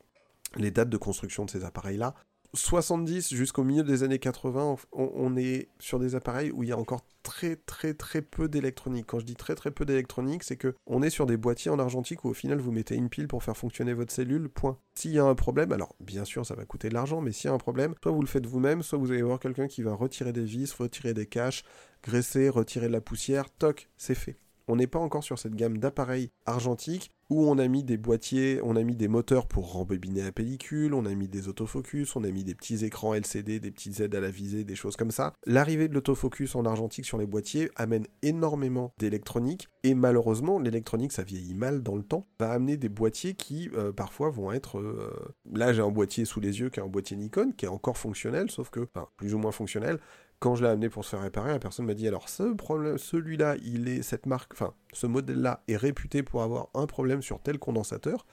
[0.56, 2.14] les dates de construction de ces appareils-là.
[2.54, 6.78] 70 jusqu'au milieu des années 80, on, est sur des appareils où il y a
[6.78, 9.06] encore très très très peu d'électronique.
[9.08, 11.80] Quand je dis très très peu d'électronique, c'est que on est sur des boîtiers en
[11.80, 14.78] argentique où au final vous mettez une pile pour faire fonctionner votre cellule, point.
[14.96, 17.50] S'il y a un problème, alors bien sûr ça va coûter de l'argent, mais s'il
[17.50, 19.82] y a un problème, soit vous le faites vous-même, soit vous allez voir quelqu'un qui
[19.82, 21.64] va retirer des vis, retirer des caches,
[22.04, 24.38] graisser, retirer de la poussière, toc, c'est fait.
[24.68, 28.60] On n'est pas encore sur cette gamme d'appareils argentiques où on a mis des boîtiers,
[28.62, 32.26] on a mis des moteurs pour rembobiner la pellicule, on a mis des autofocus, on
[32.26, 35.12] a mis des petits écrans LCD, des petites aides à la visée, des choses comme
[35.12, 35.32] ça.
[35.46, 41.24] L'arrivée de l'autofocus en argentique sur les boîtiers amène énormément d'électronique et malheureusement l'électronique ça
[41.24, 44.80] vieillit mal dans le temps, va amener des boîtiers qui euh, parfois vont être...
[44.80, 47.70] Euh, là j'ai un boîtier sous les yeux qui est un boîtier Nikon qui est
[47.70, 50.00] encore fonctionnel sauf que, enfin plus ou moins fonctionnel,
[50.42, 52.98] quand je l'ai amené pour se faire réparer, la personne m'a dit alors ce problème,
[52.98, 57.40] celui-là, il est cette marque, enfin ce modèle-là est réputé pour avoir un problème sur
[57.40, 58.26] tel condensateur,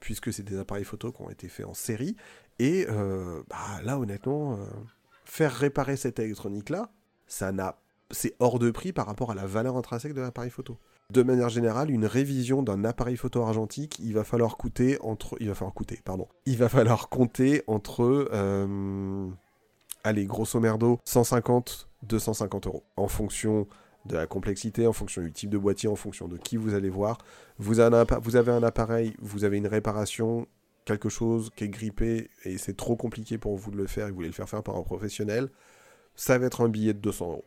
[0.00, 2.16] puisque c'est des appareils photo qui ont été faits en série.
[2.58, 4.56] Et euh, bah, là, honnêtement, euh,
[5.24, 6.90] faire réparer cette électronique-là,
[7.28, 7.78] ça n'a,
[8.10, 10.78] c'est hors de prix par rapport à la valeur intrinsèque de l'appareil photo.
[11.10, 15.46] De manière générale, une révision d'un appareil photo argentique, il va falloir coûter entre, il
[15.46, 19.28] va falloir coûter, pardon, il va falloir compter entre euh,
[20.04, 22.84] allez, grosso merdo, 150, 250 euros.
[22.96, 23.66] En fonction
[24.04, 26.90] de la complexité, en fonction du type de boîtier, en fonction de qui vous allez
[26.90, 27.18] voir.
[27.58, 30.46] Vous avez un, appareil, vous avez une réparation,
[30.84, 34.10] quelque chose qui est grippé et c'est trop compliqué pour vous de le faire et
[34.10, 35.48] vous voulez le faire faire par un professionnel,
[36.16, 37.44] ça va être un billet de 200 euros.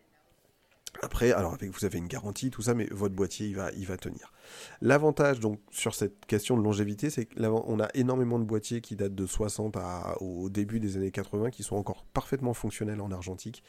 [1.01, 3.97] Après, alors vous avez une garantie, tout ça, mais votre boîtier, il va, il va
[3.97, 4.31] tenir.
[4.81, 9.15] L'avantage donc sur cette question de longévité, c'est qu'on a énormément de boîtiers qui datent
[9.15, 13.63] de 60 à, au début des années 80 qui sont encore parfaitement fonctionnels en argentique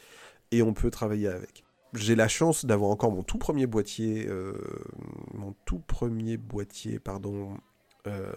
[0.51, 1.65] et on peut travailler avec.
[1.95, 4.53] J'ai la chance d'avoir encore mon tout premier boîtier, euh,
[5.33, 7.57] mon tout premier boîtier, pardon,
[8.07, 8.33] euh,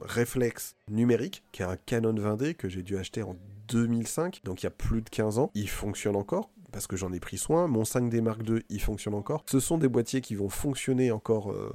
[0.00, 3.36] réflexe numérique, qui est un Canon 20D que j'ai dû acheter en
[3.68, 5.50] 2005, donc il y a plus de 15 ans.
[5.54, 7.66] Il fonctionne encore parce que j'en ai pris soin.
[7.66, 9.44] Mon 5D Mark II, il fonctionne encore.
[9.46, 11.72] Ce sont des boîtiers qui vont fonctionner encore euh,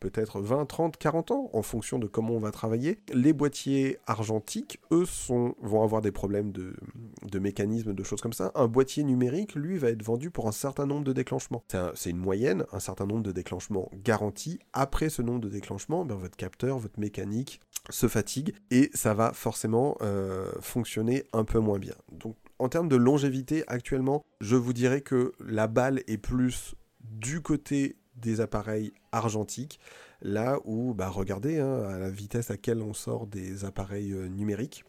[0.00, 2.98] peut-être 20, 30, 40 ans en fonction de comment on va travailler.
[3.12, 6.74] Les boîtiers argentiques, eux, vont avoir des problèmes de,
[7.30, 8.52] de mécanisme, de choses comme ça.
[8.54, 11.64] Un boîtier numérique, lui, va être vendu pour un certain nombre de déclenchements.
[11.94, 14.58] C'est une moyenne, un certain nombre de déclenchements garantis.
[14.72, 19.32] Après ce nombre de déclenchements, ben, votre capteur, votre mécanique se fatigue et ça va
[19.32, 21.94] forcément euh, fonctionner un peu moins bien.
[22.12, 27.40] Donc en termes de longévité, actuellement, je vous dirais que la balle est plus du
[27.40, 29.78] côté des appareils argentiques,
[30.20, 34.28] là où, bah, regardez hein, à la vitesse à laquelle on sort des appareils euh,
[34.28, 34.84] numériques,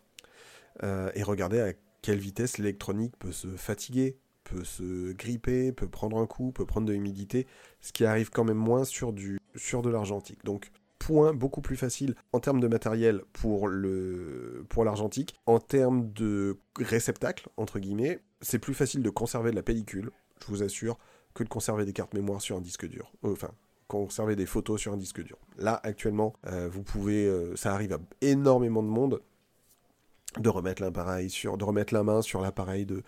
[0.84, 6.18] euh, et regardez à quelle vitesse l'électronique peut se fatiguer, peut se gripper, peut prendre
[6.18, 7.46] un coup, peut prendre de l'humidité,
[7.82, 10.44] ce qui arrive quand même moins sur, du, sur de l'argentique.
[10.44, 15.36] Donc point beaucoup plus facile en termes de matériel pour le pour l'argentique.
[15.46, 20.48] En termes de réceptacle, entre guillemets, c'est plus facile de conserver de la pellicule, je
[20.48, 20.98] vous assure,
[21.34, 23.12] que de conserver des cartes mémoire sur un disque dur.
[23.24, 23.52] Euh, enfin,
[23.88, 25.38] conserver des photos sur un disque dur.
[25.58, 26.36] Là, actuellement,
[26.70, 29.20] vous pouvez, ça arrive à énormément de monde
[30.38, 33.04] de remettre l'appareil sur, de remettre la main sur l'appareil de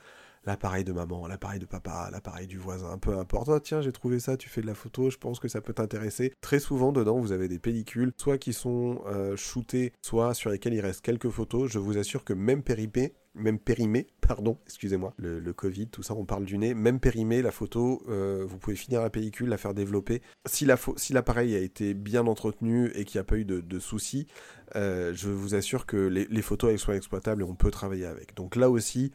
[0.46, 3.50] l'appareil de maman, l'appareil de papa, l'appareil du voisin, peu importe.
[3.50, 5.74] Oh, tiens, j'ai trouvé ça, tu fais de la photo, je pense que ça peut
[5.74, 6.34] t'intéresser.
[6.42, 10.74] Très souvent, dedans, vous avez des pellicules, soit qui sont euh, shootées, soit sur lesquelles
[10.74, 11.72] il reste quelques photos.
[11.72, 16.26] Je vous assure que même périmé, même périmé, pardon, excusez-moi, le, Covid, tout ça, on
[16.26, 19.74] parle du nez, même périmé, la photo, euh, vous pouvez finir la pellicule, la faire
[19.74, 20.22] développer.
[20.46, 24.28] Si l'appareil a été bien entretenu et qu'il n'y a pas eu de, soucis,
[24.76, 28.06] euh, je vous assure que les, les photos elles sont exploitables et on peut travailler
[28.06, 28.36] avec.
[28.36, 29.12] Donc là aussi,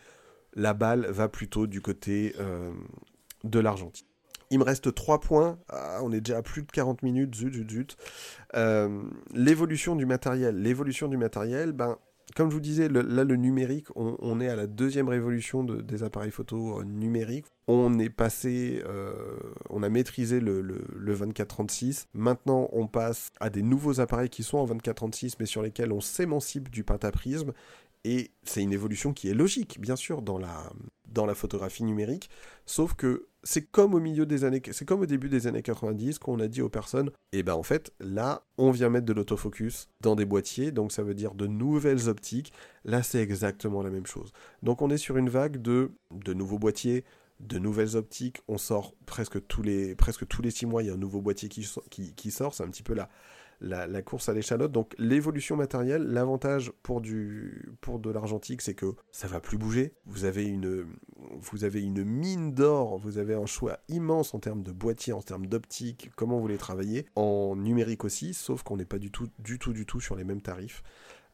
[0.57, 2.73] la balle va plutôt du côté euh,
[3.45, 4.07] de l'Argentine.
[4.51, 5.59] Il me reste 3 points.
[5.69, 7.35] Ah, on est déjà à plus de 40 minutes.
[7.35, 7.97] Zut, zut, zut.
[8.55, 9.03] Euh,
[9.35, 10.61] l'évolution du matériel.
[10.61, 11.99] L'évolution du matériel, ben,
[12.37, 16.31] comme je vous disais, là, le numérique, on, est à la deuxième révolution des appareils
[16.31, 17.47] photo euh, numériques.
[17.67, 18.85] On est passé,
[19.71, 22.07] on a maîtrisé le, le, le 24-36.
[22.15, 26.01] Maintenant, on passe à des nouveaux appareils qui sont en 24-36, mais sur lesquels on
[26.01, 27.53] s'émancipe du pentaprisme.
[28.09, 32.31] Et c'est une évolution qui est logique, bien sûr, dans la, photographie numérique,
[32.65, 36.21] sauf que c'est comme au milieu des années, c'est comme au début des années 90
[36.21, 39.13] qu'on a dit aux personnes, et eh ben en fait, là, on vient mettre de
[39.13, 42.53] l'autofocus dans des boîtiers, donc ça veut dire de nouvelles optiques.
[42.85, 44.33] Là, c'est exactement la même chose.
[44.63, 45.91] Donc on est sur une vague de,
[46.33, 47.05] nouveaux boîtiers,
[47.41, 48.39] de nouvelles optiques.
[48.47, 51.23] On sort presque tous les, presque tous les six mois, il y a un nouveau
[51.23, 51.65] boîtier qui
[52.31, 52.55] sort.
[52.55, 53.09] C'est un petit peu la,
[53.61, 54.73] la, course à l'échalote.
[54.73, 57.03] Donc l'évolution matérielle, l'avantage pour,
[57.81, 59.95] pour de l'argentique, c'est que ça va plus bouger.
[60.07, 60.87] Vous avez une,
[61.39, 65.23] vous avez une mine d'or, vous avez un choix immense en termes de boîtier, en
[65.23, 69.29] termes d'optique, comment vous les travaillez, en numérique aussi, sauf qu'on n'est pas du tout,
[69.39, 70.83] du tout sur les mêmes tarifs.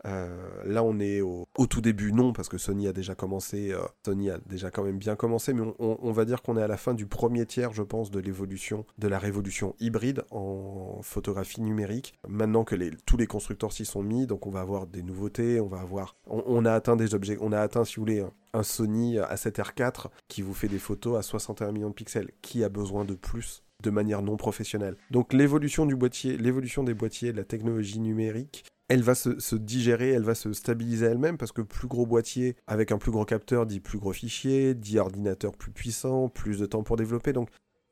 [0.07, 0.29] Euh,
[0.65, 4.31] là, on est au, tout début, non, parce que Sony a déjà commencé, euh, Sony
[4.31, 6.95] a déjà quand même bien commencé, mais on, va dire qu'on est à la fin
[6.95, 12.15] du premier tiers, je pense, de l'évolution, de la révolution hybride en photographie numérique.
[12.29, 12.75] Maintenant que
[13.07, 16.17] tous les constructeurs s'y sont mis, donc on va avoir des nouveautés, on va avoir,
[16.27, 20.43] on, a atteint des objets, on a atteint, si vous voulez, un, Sony A7R4 qui
[20.43, 22.31] vous fait des photos à 61 millions de pixels.
[22.43, 24.97] Qui a besoin de plus de manière non professionnelle?
[25.11, 30.23] Donc l'évolution du boîtier, l'évolution des boîtiers, la technologie numérique elle va se, digérer, elle
[30.23, 33.81] va se stabiliser elle-même parce que plus gros boîtier avec un plus gros capteur dit
[33.81, 37.33] plus gros fichier, dit ordinateur plus puissant, plus de temps pour développer.
[37.33, 37.49] Donc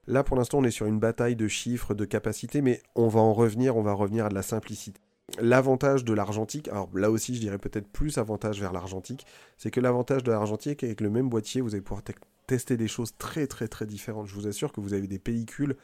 [0.07, 3.21] là pour l'instant on est sur une bataille de chiffres, de capacité, mais on va
[3.21, 5.01] en revenir, on va revenir à de la simplicité.
[5.41, 9.25] L'avantage de l'argentique, alors là aussi je dirais peut-être plus avantage vers l'argentique,
[9.57, 12.03] c'est que l'avantage de l'argentique avec le même boîtier vous allez pouvoir
[12.47, 14.27] tester des choses très très très différentes.
[14.27, 15.77] Je vous assure que vous avez des pellicules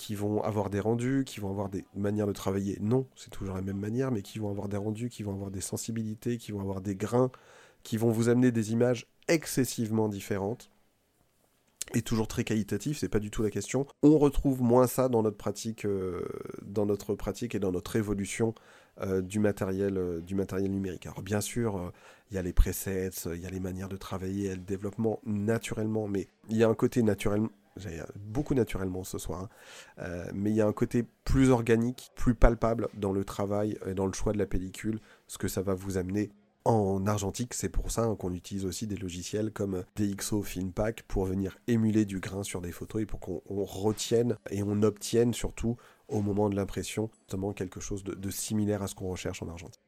[0.00, 2.78] qui vont avoir des rendus, qui vont avoir des manières de travailler.
[2.80, 5.50] Non, c'est toujours la même manière, mais qui vont avoir des rendus, qui vont avoir
[5.50, 7.30] des sensibilités, qui vont avoir des grains,
[7.82, 10.70] qui vont vous amener des images excessivement différentes
[11.92, 13.86] et toujours très qualitatif, c'est pas du tout la question.
[14.02, 16.24] On retrouve moins ça dans notre pratique, euh,
[16.62, 18.54] dans notre pratique et dans notre évolution
[19.02, 21.04] euh, du matériel, euh, du matériel numérique.
[21.06, 21.92] Alors bien sûr,
[22.30, 26.08] il y a les presets, il y a les manières de travailler, le développement naturellement,
[26.08, 27.50] mais il y a un côté naturellement
[28.16, 29.48] beaucoup naturellement ce soir, hein.
[30.00, 33.94] euh, mais il y a un côté plus organique, plus palpable dans le travail et
[33.94, 36.30] dans le choix de la pellicule, ce que ça va vous amener
[36.64, 37.54] en argentique.
[37.54, 42.20] C'est pour ça qu'on utilise aussi des logiciels comme DxO Filmpack pour venir émuler du
[42.20, 45.76] grain sur des photos et pour qu'on retienne et on obtienne surtout
[46.08, 49.79] au moment de l'impression justement quelque chose de similaire à ce qu'on recherche en argentique.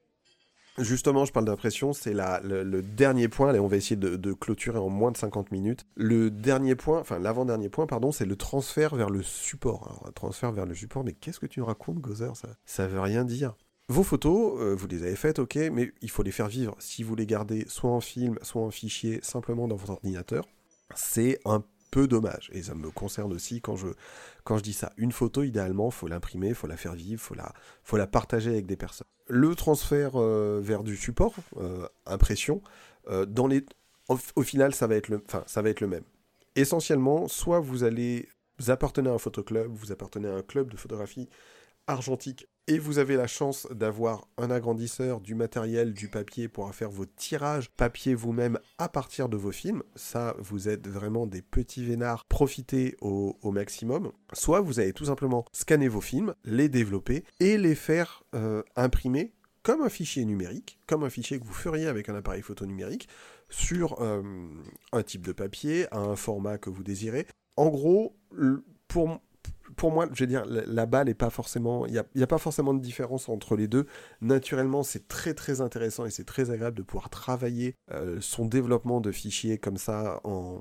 [0.78, 4.78] Justement, je parle d'impression, c'est le, le, dernier point, et on va essayer de, clôturer
[4.78, 5.84] en moins de 50 minutes.
[5.96, 9.86] Le dernier point, enfin l'avant-dernier point, pardon, c'est le transfert vers le support.
[9.88, 12.34] Alors, transfert vers le support, mais qu'est-ce que tu racontes, Gozer?
[12.36, 13.54] Ça, ça veut rien dire.
[13.88, 16.74] Vos photos, euh, vous les avez faites, ok, mais il faut les faire vivre.
[16.78, 20.46] Si vous les gardez soit en film, soit en fichier, simplement dans votre ordinateur,
[20.94, 22.48] c'est un peu dommage.
[22.52, 23.88] Et ça me concerne aussi quand je,
[24.44, 24.92] quand je dis ça.
[24.96, 27.52] Une photo, idéalement, faut l'imprimer, faut la faire vivre, faut la,
[27.84, 29.06] faut la partager avec des personnes.
[29.34, 32.60] Le transfert euh, vers du support, euh, impression,
[33.08, 33.24] euh,
[34.36, 36.04] au, final, ça va, être le, ça va être le même.
[36.54, 38.28] Essentiellement, soit vous allez,
[38.58, 41.30] vous appartenez à un photoclub, vous appartenez à un club de photographie
[41.86, 46.90] argentique et vous avez la chance d'avoir un agrandisseur, du matériel, du papier pour faire
[46.90, 51.84] vos tirages papier vous-même à partir de vos films, ça vous êtes vraiment des petits
[51.84, 54.12] vénards, profitez au, maximum.
[54.32, 59.34] Soit vous allez tout simplement scanner vos films, les développer et les faire euh, imprimer
[59.62, 63.08] comme un fichier numérique, comme un fichier que vous feriez avec un appareil photo numérique,
[63.48, 64.22] sur euh,
[64.92, 67.26] un type de papier, un format que vous désirez.
[67.56, 68.16] En gros,
[68.88, 69.20] pour,
[69.76, 71.86] pour moi, je veux dire, la, balle n'est pas forcément.
[71.86, 73.86] Il n'y a, pas forcément de différence entre les deux.
[74.20, 79.00] Naturellement, c'est très très intéressant et c'est très agréable de pouvoir travailler euh, son développement
[79.00, 80.60] de fichiers comme ça en,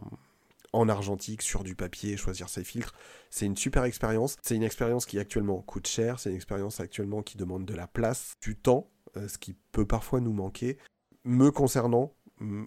[0.73, 2.93] en argentique sur du papier, choisir ses filtres.
[3.29, 4.37] C'est une super expérience.
[4.41, 6.19] C'est une expérience qui actuellement coûte cher.
[6.19, 9.85] C'est une expérience actuellement qui demande de la place, du temps, euh, ce qui peut
[9.85, 10.77] parfois nous manquer.
[11.23, 12.13] Me concernant,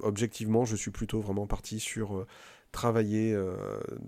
[0.00, 2.26] objectivement, je suis plutôt vraiment parti sur euh,
[2.70, 3.36] travailler,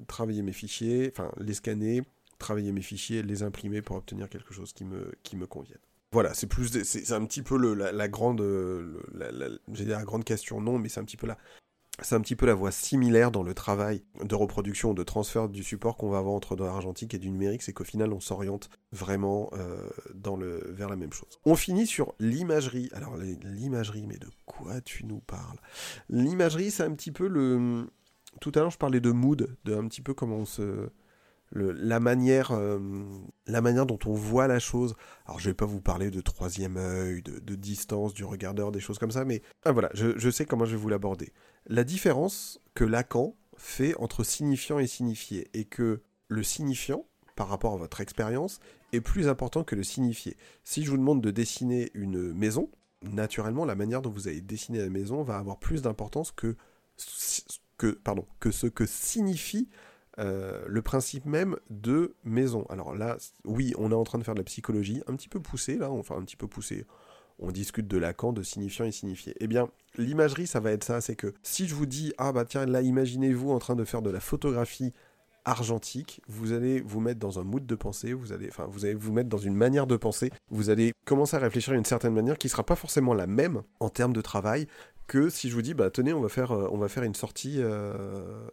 [0.08, 2.02] travailler mes fichiers, enfin les scanner,
[2.38, 5.78] travailler mes fichiers, les imprimer pour obtenir quelque chose qui me, qui me convienne.
[6.12, 8.40] Voilà, c'est plus, c'est un petit peu le, la, grande,
[9.12, 11.36] la, la, grande question, non, mais c'est un petit peu la,
[12.02, 15.62] c'est un petit peu la voie similaire dans le travail de reproduction, de transfert du
[15.62, 18.68] support qu'on va avoir entre de l'argentique et du numérique, c'est qu'au final on s'oriente
[18.92, 21.40] vraiment euh, dans le, vers la même chose.
[21.44, 22.90] On finit sur l'imagerie.
[22.92, 25.58] Alors l'imagerie, mais de quoi tu nous parles?
[26.10, 27.86] L'imagerie, c'est un petit peu le...
[28.40, 30.90] Tout à l'heure je parlais de mood, de un petit peu comment on se
[31.52, 32.78] la, manière, euh,
[33.46, 34.94] la manière dont on voit la chose.
[35.26, 38.98] Alors, je vais pas vous parler de troisième œil, de, distance, du regardeur, des choses
[38.98, 41.32] comme ça, mais ah, voilà, je, sais comment je vais vous l'aborder.
[41.66, 47.74] La différence que Lacan fait entre signifiant et signifié, et que le signifiant, par rapport
[47.74, 48.60] à votre expérience,
[48.92, 50.36] est plus important que le signifié.
[50.64, 52.70] Si je vous demande de dessiner une maison,
[53.02, 56.56] naturellement, la manière dont vous allez dessiner la maison va avoir plus d'importance que,
[57.78, 57.98] que,
[58.40, 59.68] que ce que signifie
[60.18, 62.64] euh, le principe même de maison.
[62.70, 65.40] Alors là, oui, on est en train de faire de la psychologie, un petit peu
[65.40, 66.86] poussée, là, enfin un petit peu poussée.
[67.38, 69.34] On discute de Lacan, de signifiant et signifié.
[69.40, 72.46] Eh bien, l'imagerie, ça va être ça, c'est que si je vous dis, ah bah
[72.46, 74.94] tiens, là, imaginez-vous en train de faire de la photographie
[75.44, 78.94] argentique, vous allez vous mettre dans un mood de pensée, vous allez, enfin, vous allez
[78.94, 82.36] vous mettre dans une manière de penser, vous allez commencer à réfléchir d'une certaine manière
[82.36, 84.66] qui sera pas forcément la même en termes de travail
[85.06, 87.14] que si je vous dis, bah tenez, on va faire, euh, on va faire une
[87.14, 88.48] sortie euh,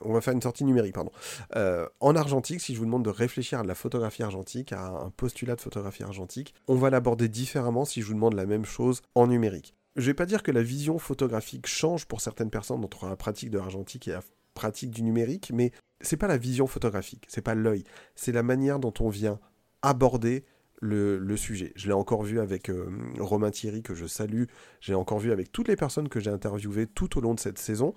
[0.00, 1.10] on va faire une sortie numérique, pardon.
[1.56, 4.88] Euh, en argentique, si je vous demande de réfléchir à de la photographie argentique, à
[4.88, 8.64] un postulat de photographie argentique, on va l'aborder différemment si je vous demande la même
[8.64, 9.74] chose en numérique.
[9.96, 13.50] Je vais pas dire que la vision photographique change pour certaines personnes entre la pratique
[13.50, 14.22] de l'argentique et la
[14.54, 17.84] pratique du numérique, mais c'est pas la vision photographique, c'est pas l'œil,
[18.14, 19.40] c'est la manière dont on vient
[19.82, 20.44] aborder
[20.80, 21.72] le, sujet.
[21.76, 22.88] Je l'ai encore vu avec euh,
[23.18, 24.44] Romain Thierry, que je salue.
[24.80, 27.58] J'ai encore vu avec toutes les personnes que j'ai interviewées tout au long de cette
[27.58, 27.94] saison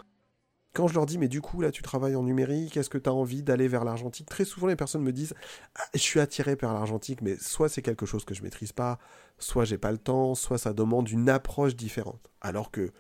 [0.73, 3.09] quand je leur dis, mais du coup, là, tu travailles en numérique, est-ce que tu
[3.09, 4.29] as envie d'aller vers l'argentique?
[4.29, 5.33] Très souvent, les personnes me disent,
[5.75, 8.97] ah, je suis attiré par l'argentique, mais soit c'est quelque chose que je maîtrise pas,
[9.37, 12.31] soit j'ai pas le temps, soit ça demande une approche différente.
[12.39, 12.91] Alors que,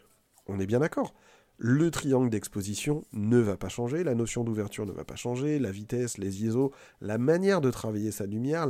[0.47, 1.13] on est bien d'accord,
[1.57, 5.71] le triangle d'exposition ne va pas changer, la notion d'ouverture ne va pas changer, la
[5.71, 8.67] vitesse, les ISO, la manière de travailler sa lumière,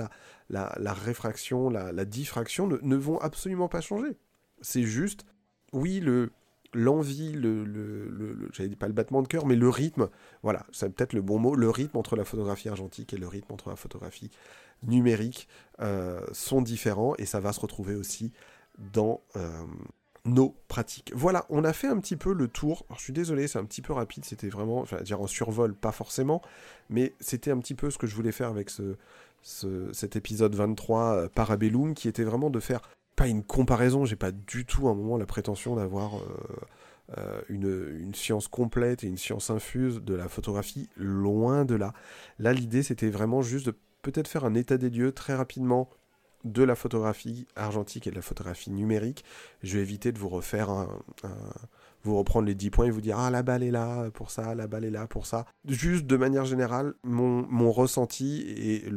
[0.49, 4.17] la, réfraction, la, diffraction ne vont absolument pas changer.
[4.59, 5.25] C'est juste,
[5.71, 6.33] oui, le,
[6.74, 10.09] l'envie, le, le, le, pas le battement de cœur, mais le rythme,
[10.43, 13.53] voilà, c'est peut-être le bon mot, le rythme entre la photographie argentique et le rythme
[13.53, 14.32] entre la photographie
[14.84, 15.47] numérique
[15.82, 18.32] euh, sont différents et ça va se retrouver aussi
[18.93, 19.63] dans euh,
[20.26, 21.11] nos pratiques.
[21.15, 22.86] Voilà, on a fait un petit peu le tour.
[22.95, 25.91] Je suis désolé, c'est un petit peu rapide, c'était vraiment, enfin, dire en survol, pas
[25.91, 26.41] forcément,
[26.89, 28.95] mais c'était un petit peu ce que je voulais faire avec ce
[29.43, 32.82] cet épisode 23 euh, Parabellum, qui était vraiment de faire
[33.22, 37.41] pas une comparaison, j'ai pas du tout à un moment la prétention d'avoir euh, euh,
[37.49, 41.93] une, science complète et une science infuse de la photographie, loin de là.
[42.39, 45.89] Là, l'idée, c'était vraiment juste de peut-être faire un état des lieux très rapidement
[46.45, 49.24] de la photographie argentique et de la photographie numérique.
[49.61, 50.88] Je vais éviter de vous refaire
[52.03, 54.55] vous reprendre les 10 points et vous dire ah la balle est là pour ça,
[54.55, 55.45] la balle est là pour ça.
[55.67, 58.89] Juste de manière générale, mon, mon ressenti et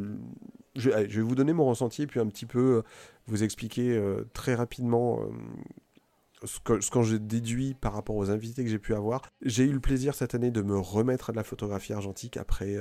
[0.76, 2.82] je, vais vous donner mon ressenti et puis un petit peu euh,
[3.26, 8.70] vous expliquer euh, très rapidement euh, ce que, j'ai déduit par rapport aux invités que
[8.70, 9.22] j'ai pu avoir.
[9.42, 12.76] J'ai eu le plaisir cette année de me remettre à de la photographie argentique après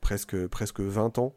[0.00, 1.36] presque, presque 20 ans.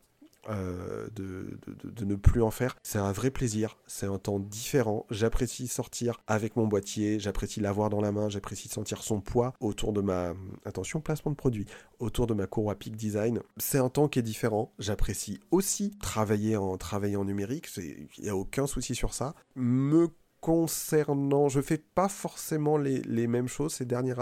[0.49, 2.77] Euh, de, ne plus en faire.
[2.83, 5.05] C'est un vrai plaisir, c'est un temps différent.
[5.09, 9.91] J'apprécie sortir avec mon boîtier, j'apprécie l'avoir dans la main, j'apprécie sentir son poids autour
[9.91, 10.33] de ma...
[10.63, 11.65] Attention, placement de produit,
[11.99, 13.41] autour de ma courroie Peak Design.
[13.57, 14.71] C'est un temps qui est différent.
[14.79, 19.35] J'apprécie aussi travailler en, travailler en numérique, il n'y a aucun souci sur ça.
[19.55, 20.09] Me
[20.41, 24.13] concernant, je fais pas forcément les, les mêmes choses ces derniers,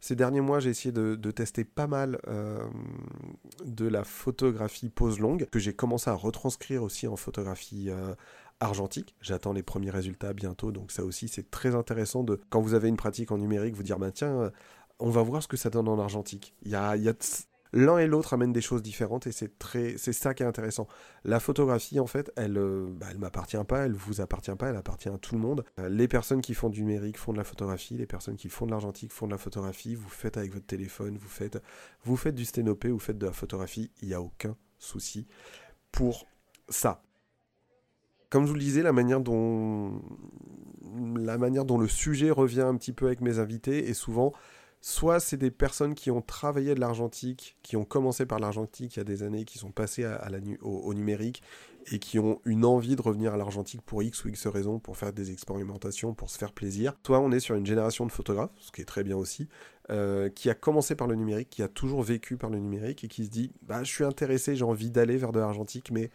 [0.00, 0.60] ces derniers mois.
[0.60, 2.64] J'ai essayé de, de, tester pas mal euh,
[3.64, 8.14] de la photographie pose longue que j'ai commencé à retranscrire aussi en photographie euh,
[8.60, 9.14] argentique.
[9.20, 12.88] J'attends les premiers résultats bientôt, donc ça aussi c'est très intéressant de quand vous avez
[12.88, 14.50] une pratique en numérique, vous dire bah tiens,
[14.98, 16.54] on va voir ce que ça donne en argentique.
[16.62, 17.14] Il y a, y a
[17.72, 20.86] l'un et l'autre amènent des choses différentes et c'est très c'est ça qui est intéressant.
[21.24, 24.76] La photographie en fait elle euh, bah, elle m'appartient pas elle vous appartient pas elle
[24.76, 25.64] appartient à tout le monde.
[25.78, 28.66] Euh, les personnes qui font du numérique font de la photographie les personnes qui font
[28.66, 31.62] de l'argentique font de la photographie vous faites avec votre téléphone vous faites
[32.04, 35.26] vous faites du sténopé vous faites de la photographie il n'y a aucun souci
[35.92, 36.26] pour
[36.68, 37.02] ça.
[38.30, 40.00] Comme je vous le disais, la manière dont
[41.16, 44.32] la manière dont le sujet revient un petit peu avec mes invités est souvent
[44.80, 48.98] soit c'est des personnes qui ont travaillé de l'argentique, qui ont commencé par l'argentique il
[48.98, 50.06] y a des années, qui sont passées
[50.62, 51.42] au, numérique
[51.92, 54.96] et qui ont une envie de revenir à l'argentique pour X ou X raisons, pour
[54.96, 56.94] faire des expérimentations, pour se faire plaisir.
[57.04, 59.48] Soit on est sur une génération de photographes, ce qui est très bien aussi,
[59.90, 63.08] euh, qui a commencé par le numérique, qui a toujours vécu par le numérique et
[63.08, 66.10] qui se dit bah, je suis intéressé, j'ai envie d'aller vers de l'argentique, mais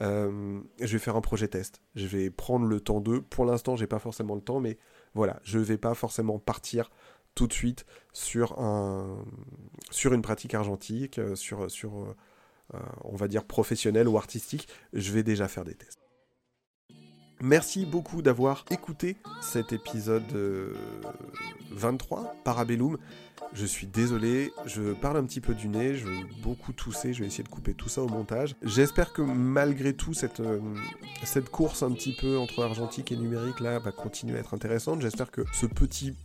[0.00, 1.82] euh, je vais faire un projet test.
[1.94, 3.20] Je vais prendre le temps d'eux.
[3.20, 4.78] Pour l'instant, j'ai pas forcément le temps, mais
[5.14, 6.90] voilà, je vais pas forcément partir
[7.38, 9.24] tout de suite sur, un,
[9.90, 12.14] sur une pratique argentique, euh, sur, sur
[13.04, 14.68] on va dire professionnelle ou artistique.
[14.92, 16.00] Je vais déjà faire des tests.
[17.40, 20.24] Merci beaucoup d'avoir écouté cet épisode
[21.70, 22.98] 23, euh, Parabellum.
[23.52, 27.20] Je suis désolé, je parle un petit peu du nez, je vais beaucoup tousser, je
[27.20, 28.56] vais essayer de couper tout ça au montage.
[28.62, 30.58] J'espère que malgré tout, cette, euh,
[31.22, 35.00] cette course un petit peu entre argentique et numérique là va continuer à être intéressante.
[35.00, 36.16] J'espère que ce petit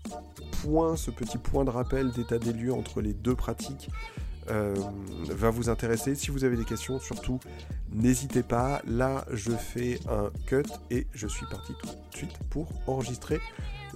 [0.95, 3.89] ce petit point de rappel d'état des lieux entre les deux pratiques
[4.49, 4.75] euh,
[5.29, 6.15] va vous intéresser.
[6.15, 7.39] Si vous avez des questions, surtout,
[7.91, 8.81] n'hésitez pas.
[8.87, 13.39] Là, je fais un cut et je suis parti tout de suite pour enregistrer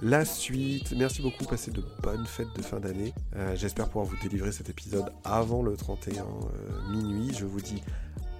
[0.02, 0.92] la suite.
[0.96, 3.14] Merci beaucoup, passez de bonnes fêtes de fin d'année.
[3.36, 7.32] Euh, j'espère pouvoir vous délivrer cet épisode avant le 31 euh, minuit.
[7.36, 7.82] Je vous dis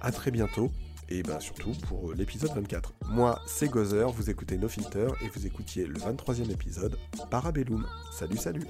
[0.01, 0.71] à très bientôt.
[1.11, 2.93] Et bien surtout pour l'épisode 24.
[3.09, 6.97] Moi, c'est Gozer, vous écoutez No Filter et vous écoutiez le 23e épisode
[7.31, 7.85] Parabellum.
[8.11, 8.63] Salut, salut